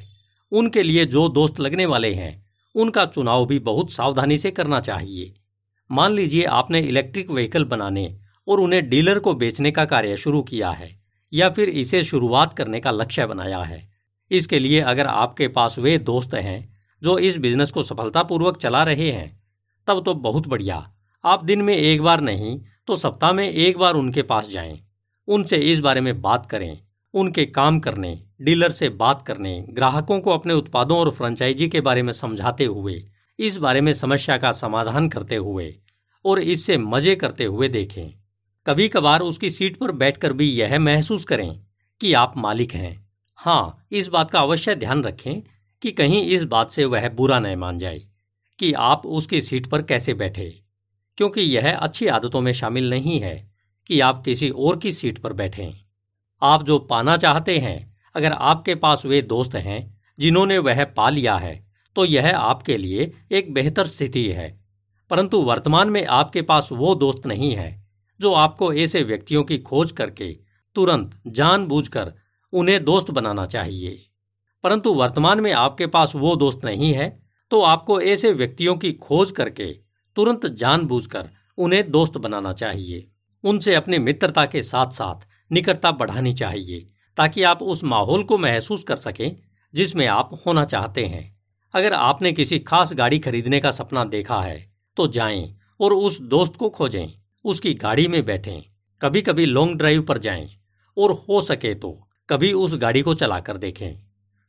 उनके 0.51 0.83
लिए 0.83 1.05
जो 1.05 1.27
दोस्त 1.29 1.59
लगने 1.59 1.85
वाले 1.85 2.13
हैं, 2.13 2.45
उनका 2.75 3.05
चुनाव 3.05 3.45
भी 3.45 3.59
बहुत 3.59 3.91
सावधानी 3.91 4.37
से 4.37 4.51
करना 4.51 4.79
चाहिए। 4.79 5.33
मान 5.89 6.11
लीजिए 6.11 6.43
आपने 6.43 6.79
इलेक्ट्रिक 6.79 7.31
व्हीकल 7.31 7.65
बनाने 7.65 8.17
और 8.47 8.59
उन्हें 8.59 8.89
डीलर 8.89 9.19
को 9.19 9.33
बेचने 9.33 9.71
का 9.71 9.85
कार्य 9.85 10.17
शुरू 10.17 10.41
किया 10.41 10.71
है, 10.71 10.89
या 11.33 11.49
फिर 11.49 11.69
इसे 11.69 12.03
शुरुआत 12.03 12.53
करने 12.53 12.79
का 12.79 12.91
लक्ष्य 12.91 13.25
बनाया 13.25 13.59
है। 13.59 13.81
इसके 14.31 14.59
लिए 14.59 14.81
अगर 14.81 15.07
आपके 15.07 15.47
पास 15.47 15.79
वे 15.79 15.97
दोस्त 15.97 16.33
हैं, 16.33 16.59
जो 17.01 17.17
इस 17.19 17.37
बिज़नेस 17.37 17.71
को 17.71 17.83
सफलतापूर्वक 17.83 18.57
चला 18.57 18.83
रहे 18.83 19.11
हैं, 19.11 19.43
तब 19.87 20.03
तो 20.03 20.13
बहुत 20.13 20.47
बढ़िया। 20.47 20.91
आप 21.25 21.43
दिन 21.43 21.61
में 21.61 21.75
एक 21.75 22.01
बार 22.01 22.21
नहीं 22.21 22.59
तो 22.87 22.95
सप्ताह 22.95 23.31
में 23.33 23.49
एक 23.49 23.77
बार 23.77 23.93
उनके 23.93 24.21
पास 24.21 24.49
जाएँ। 24.49 24.79
उनसे 25.27 25.57
इस 25.71 25.79
बारे 25.79 26.01
में 26.01 26.21
बात 26.21 26.45
करें, 26.45 26.77
उनके 27.13 27.45
काम 27.45 27.79
करने, 27.79 28.19
डीलर 28.41 28.71
से 28.71 28.89
बात 28.89 29.21
करने, 29.21 29.65
ग्राहकों 29.69 30.19
को 30.19 30.31
अपने 30.31 30.53
उत्पादों 30.53 30.97
और 30.97 31.09
फ्रेंचाइजी 31.11 31.67
के 31.67 31.81
बारे 31.81 32.03
में 32.03 32.11
समझाते 32.13 32.65
हुए, 32.65 33.01
इस 33.39 33.57
बारे 33.57 33.81
में 33.81 33.93
समस्या 33.93 34.37
का 34.37 34.51
समाधान 34.51 35.07
करते 35.09 35.35
हुए 35.35 35.73
और 36.25 36.39
इससे 36.39 36.77
मज़े 36.77 37.15
करते 37.15 37.45
हुए 37.45 37.67
देखें। 37.67 38.13
कभी 38.65 38.87
कभार 38.87 39.21
उसकी 39.21 39.49
सीट 39.49 39.77
पर 39.77 39.91
बैठकर 39.93 40.33
भी 40.33 40.49
यह 40.51 40.77
महसूस 40.79 41.23
करें 41.23 41.59
कि 42.01 42.13
आप 42.13 42.33
मालिक 42.37 42.73
हैं। 42.73 43.09
हाँ 43.39 43.87
इस 43.91 44.07
बात 44.07 44.31
का 44.31 44.39
अवश्य 44.39 44.75
ध्यान 44.75 45.03
रखें 45.03 45.41
कि 45.81 45.91
कहीं 45.91 46.25
इस 46.27 46.43
बात 46.43 46.71
से 46.71 46.85
वह 46.85 47.09
बुरा 47.09 47.39
न 47.39 47.55
मान 47.55 47.79
जाए 47.79 48.01
कि 48.59 48.71
आप 48.73 49.05
उसकी 49.05 49.41
सीट 49.41 49.67
पर 49.67 49.81
कैसे 49.81 50.13
बैठे। 50.13 50.64
क्योंकि 51.17 51.41
यह 51.41 51.75
अच्छी 51.77 52.07
आदतों 52.07 52.41
में 52.41 52.51
शामिल 52.53 52.89
नहीं 52.89 53.19
है 53.19 53.51
कि 53.87 53.99
आप 53.99 54.21
किसी 54.25 54.49
और 54.49 54.77
की 54.77 54.91
सीट 54.91 55.17
पर 55.17 55.33
बैठें। 55.33 55.73
आप 56.41 56.63
जो 56.63 56.79
पाना 56.79 57.17
चाहते 57.17 57.57
हैं, 57.57 57.97
अगर 58.15 58.31
आपके 58.31 58.75
पास 58.75 59.05
वे 59.05 59.21
दोस्त 59.21 59.55
हैं, 59.55 60.01
जिन्होंने 60.19 60.57
वह 60.57 60.83
पा 60.85 61.09
लिया 61.09 61.35
है 61.37 61.65
तो 61.95 62.05
यह 62.05 62.37
आपके 62.37 62.77
लिए 62.77 63.11
एक 63.31 63.53
बेहतर 63.53 63.87
स्थिति 63.87 64.27
है। 64.29 64.65
परंतु 65.09 65.41
वर्तमान 65.41 65.89
में 65.89 66.05
आपके 66.05 66.41
पास 66.41 66.69
वो 66.71 66.95
दोस्त 66.95 67.25
नहीं 67.27 67.55
है, 67.55 67.85
जो 68.19 68.33
आपको 68.33 68.73
ऐसे 68.73 69.03
व्यक्तियों 69.03 69.43
की 69.43 69.57
खोज 69.57 69.91
करके 69.91 70.37
तुरंत 70.75 71.21
जानबूझकर 71.27 72.13
उन्हें 72.53 72.83
दोस्त 72.83 73.11
बनाना 73.11 73.45
चाहिए। 73.45 74.05
परंतु 74.63 74.93
वर्तमान 74.93 75.39
में 75.39 75.51
आपके 75.53 75.87
पास 75.87 76.13
वो 76.15 76.35
दोस्त 76.35 76.65
नहीं 76.65 76.93
है 76.93 77.23
तो 77.51 77.61
आपको 77.61 78.01
ऐसे 78.01 78.31
व्यक्तियों 78.33 78.75
की 78.75 78.91
खोज 78.93 79.31
करके 79.31 79.84
तुरंत 80.17 80.45
जानबूझकर 80.53 81.29
उन्हें 81.57 81.89
दोस्त 81.91 82.17
बनाना 82.17 82.53
चाहिए। 82.53 83.07
उनसे 83.43 83.75
अपनी 83.75 83.97
मित्रता 83.99 84.45
के 84.45 84.61
साथ 84.63 84.91
साथ 84.91 85.27
निकटता 85.51 85.91
बढ़ानी 85.91 86.33
चाहिए, 86.33 86.79
ताकि 87.17 87.43
आप 87.43 87.61
उस 87.63 87.83
माहौल 87.83 88.23
को 88.23 88.37
महसूस 88.37 88.83
कर 88.83 88.95
सकें 88.95 89.35
जिसमें 89.73 90.05
आप 90.07 90.29
होना 90.45 90.65
चाहते 90.65 91.05
हैं। 91.05 91.33
अगर 91.73 91.93
आपने 91.93 92.31
किसी 92.31 92.59
खास 92.59 92.93
गाड़ी 92.93 93.19
खरीदने 93.19 93.59
का 93.59 93.71
सपना 93.71 94.03
देखा 94.05 94.41
है 94.41 94.57
तो 94.97 95.07
जाएँ 95.07 95.55
और 95.79 95.93
उस 95.93 96.19
दोस्त 96.21 96.55
को 96.55 96.69
खोजें। 96.69 97.07
उसकी 97.45 97.73
गाड़ी 97.73 98.07
में 98.07 98.23
बैठें 98.25 98.61
कभी 99.01 99.21
कभी 99.21 99.45
लॉन्ग 99.45 99.77
ड्राइव 99.77 100.01
पर 100.01 100.17
जाएँ 100.17 100.47
और 100.97 101.11
हो 101.29 101.41
सके 101.41 101.73
तो 101.75 101.91
कभी 102.29 102.51
उस 102.53 102.75
गाड़ी 102.75 103.01
को 103.01 103.13
चलाकर 103.13 103.57
देखें। 103.57 103.95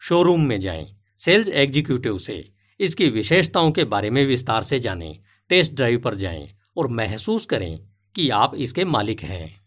शोरूम 0.02 0.42
में 0.42 0.58
जाएँ 0.60 0.86
सेल्स 1.20 1.48
एग्जीक्यूटिव 1.48 2.18
से 2.18 2.44
इसकी 2.80 3.08
विशेषताओं 3.08 3.70
के 3.70 3.84
बारे 3.84 4.10
में 4.10 4.24
विस्तार 4.26 4.62
से 4.62 4.78
जानें 4.78 5.18
टेस्ट 5.50 5.72
ड्राइव 5.72 6.00
पर 6.00 6.14
जाएँ 6.14 6.48
और 6.76 6.88
महसूस 6.88 7.46
करें 7.46 7.78
कि 8.14 8.28
आप 8.30 8.54
इसके 8.56 8.84
मालिक 8.86 9.22
हैं। 9.22 9.60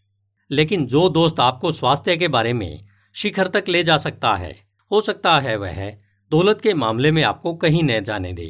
लेकिन 0.50 0.86
जो 0.86 1.08
दोस्त 1.08 1.40
आपको 1.40 1.72
स्वास्थ्य 1.72 2.16
के 2.16 2.28
बारे 2.28 2.52
में 2.52 2.84
शिखर 3.14 3.48
तक 3.48 3.64
ले 3.68 3.82
जा 3.84 3.96
सकता 3.98 4.34
है, 4.34 4.54
हो 4.90 5.00
सकता 5.00 5.38
है 5.40 5.56
वह 5.56 5.90
दौलत 6.30 6.60
के 6.60 6.74
मामले 6.74 7.10
में 7.12 7.22
आपको 7.24 7.54
कहीं 7.54 7.82
न 7.82 8.00
जाने 8.04 8.32
दे, 8.32 8.46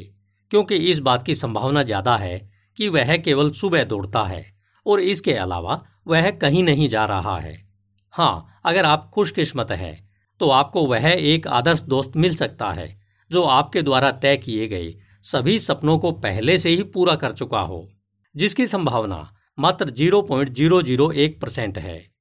क्योंकि 0.51 0.75
इस 0.91 0.99
बात 0.99 1.23
की 1.23 1.35
संभावना 1.35 1.83
ज़्यादा 1.83 2.15
है 2.17 2.37
कि 2.77 2.89
वह 2.89 3.15
केवल 3.17 3.51
सुबह 3.51 3.83
दौड़ता 3.83 4.23
है 4.23 4.45
और 4.85 4.99
इसके 5.01 5.33
अलावा 5.35 5.81
वह 6.07 6.29
कहीं 6.31 6.63
नहीं 6.63 6.87
जा 6.89 7.05
रहा 7.05 7.37
है। 7.39 7.55
हाँ 8.13 8.61
अगर 8.65 8.85
आप 8.85 9.09
खुशकिस्मत 9.13 9.71
हैं 9.71 10.09
तो 10.41 10.49
आपको 10.49 10.85
वह 10.87 11.07
एक 11.09 11.47
आदर्श 11.49 11.81
दोस्त 11.83 12.15
मिल 12.15 12.35
सकता 12.35 12.71
है, 12.71 12.87
जो 13.31 13.43
आपके 13.43 13.81
द्वारा 13.81 14.11
तय 14.13 14.37
किए 14.37 14.67
गए 14.67 14.93
सभी 15.25 15.59
सपनों 15.59 15.97
को 15.99 16.11
पहले 16.11 16.59
से 16.59 16.69
ही 16.69 16.83
पूरा 16.83 17.15
कर 17.15 17.33
चुका 17.33 17.59
हो, 17.59 17.89
जिसकी 18.35 18.67
संभावना 18.67 19.33
मात्र 19.59 19.89
ज़ीरो 19.89 20.21
पॉइंट 20.21 20.49
ज़ीरो 20.49 20.81
ज़ीरो 20.81 21.11
एक 21.11 21.41
परसेंट 21.41 21.77
है। 21.77 22.11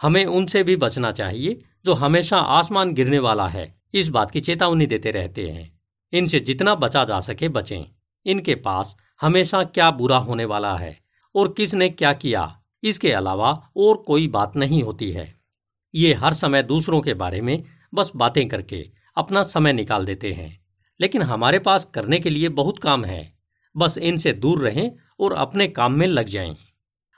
हमें 0.00 0.24
उनसे 0.24 0.62
भी 0.62 0.76
बचना 0.76 1.12
चाहिए, 1.12 1.60
जो 1.84 1.94
हमेशा 1.94 2.38
आसमान 2.38 2.92
गिरने 2.92 3.18
वाला 3.18 3.48
है, 3.48 3.80
इस 3.94 4.08
बात 4.08 4.30
की 4.30 4.40
चेतावनी 4.40 4.86
देते 4.86 5.10
रहते 5.10 5.48
हैं। 5.50 5.80
इनसे 6.12 6.40
जितना 6.40 6.74
बचा 6.74 7.04
जा 7.04 7.20
सके 7.20 7.48
बचें। 7.48 7.84
इनके 8.26 8.54
पास 8.54 8.96
हमेशा 9.20 9.62
क्या 9.62 9.90
बुरा 9.90 10.16
होने 10.16 10.44
वाला 10.44 10.76
है, 10.76 11.00
और 11.34 11.52
किसने 11.52 11.88
क्या 11.88 12.12
किया, 12.12 12.60
इसके 12.82 13.12
अलावा 13.12 13.70
और 13.76 13.96
कोई 13.96 14.28
बात 14.28 14.56
नहीं 14.56 14.82
होती 14.82 15.10
है। 15.10 15.34
ये 15.94 16.14
हर 16.14 16.34
समय 16.34 16.62
दूसरों 16.62 17.00
के 17.00 17.14
बारे 17.14 17.40
में 17.40 17.62
बस 17.94 18.12
बातें 18.16 18.48
करके 18.48 18.90
अपना 19.16 19.42
समय 19.42 19.72
निकाल 19.72 20.04
देते 20.04 20.32
हैं। 20.32 20.65
लेकिन 21.00 21.22
हमारे 21.22 21.58
पास 21.58 21.84
करने 21.84 22.18
के 22.18 22.30
लिए 22.30 22.48
बहुत 22.48 22.78
काम 22.78 23.04
है। 23.04 23.38
बस 23.76 23.98
इनसे 23.98 24.32
दूर 24.32 24.60
रहें 24.60 24.92
और 25.20 25.32
अपने 25.32 25.68
काम 25.68 25.92
में 25.92 26.06
लग 26.06 26.26
जाएँ। 26.26 26.56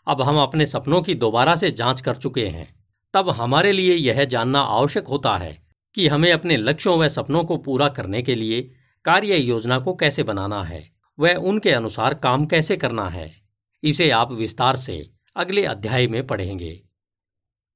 अब 0.07 0.23
हम 0.23 0.39
अपने 0.39 0.67
सपनों 0.67 1.03
की 1.03 1.15
दोबारा 1.15 1.57
से 1.57 1.71
जाँच 1.71 2.01
कर 2.01 2.17
चुके 2.17 2.47
हैं। 2.49 2.85
तब 3.15 3.31
हमारे 3.31 3.73
लिए 3.73 3.95
यह 3.95 4.25
जानना 4.25 4.61
आवश्यक 4.61 5.09
होता 5.09 5.37
है 5.37 5.69
कि 5.95 6.09
हमें 6.09 6.33
अपने 6.33 6.57
लक्ष्यों 6.57 6.99
व 6.99 7.09
सपनों 7.09 7.45
को 7.45 7.57
पूरा 7.57 7.89
करने 7.89 8.23
के 8.23 8.35
लिए 8.35 8.71
कार्य 9.05 9.37
योजना 9.37 9.79
को 9.79 9.95
कैसे 9.95 10.23
बनाना 10.23 10.65
है 10.65 10.91
वह 11.19 11.35
उनके 11.35 11.71
अनुसार 11.71 12.15
काम 12.15 12.47
कैसे 12.47 12.77
करना 12.77 13.09
है। 13.09 13.43
इसे 13.85 14.11
आप 14.11 14.33
विस्तार 14.33 14.77
से 14.77 15.11
अगले 15.37 15.65
अध्याय 15.65 16.07
में 16.07 16.27
पढ़ेंगे। 16.27 16.83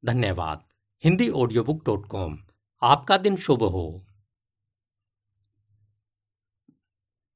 धन्यवाद। 0.05 0.65
Hindi 1.05 1.29
audio 1.29 1.65
book 1.65 1.87
dot 1.87 2.07
com. 2.07 2.39
आपका 2.83 3.17
दिन 3.17 3.37
शुभ 3.37 3.63
हो। 3.63 4.07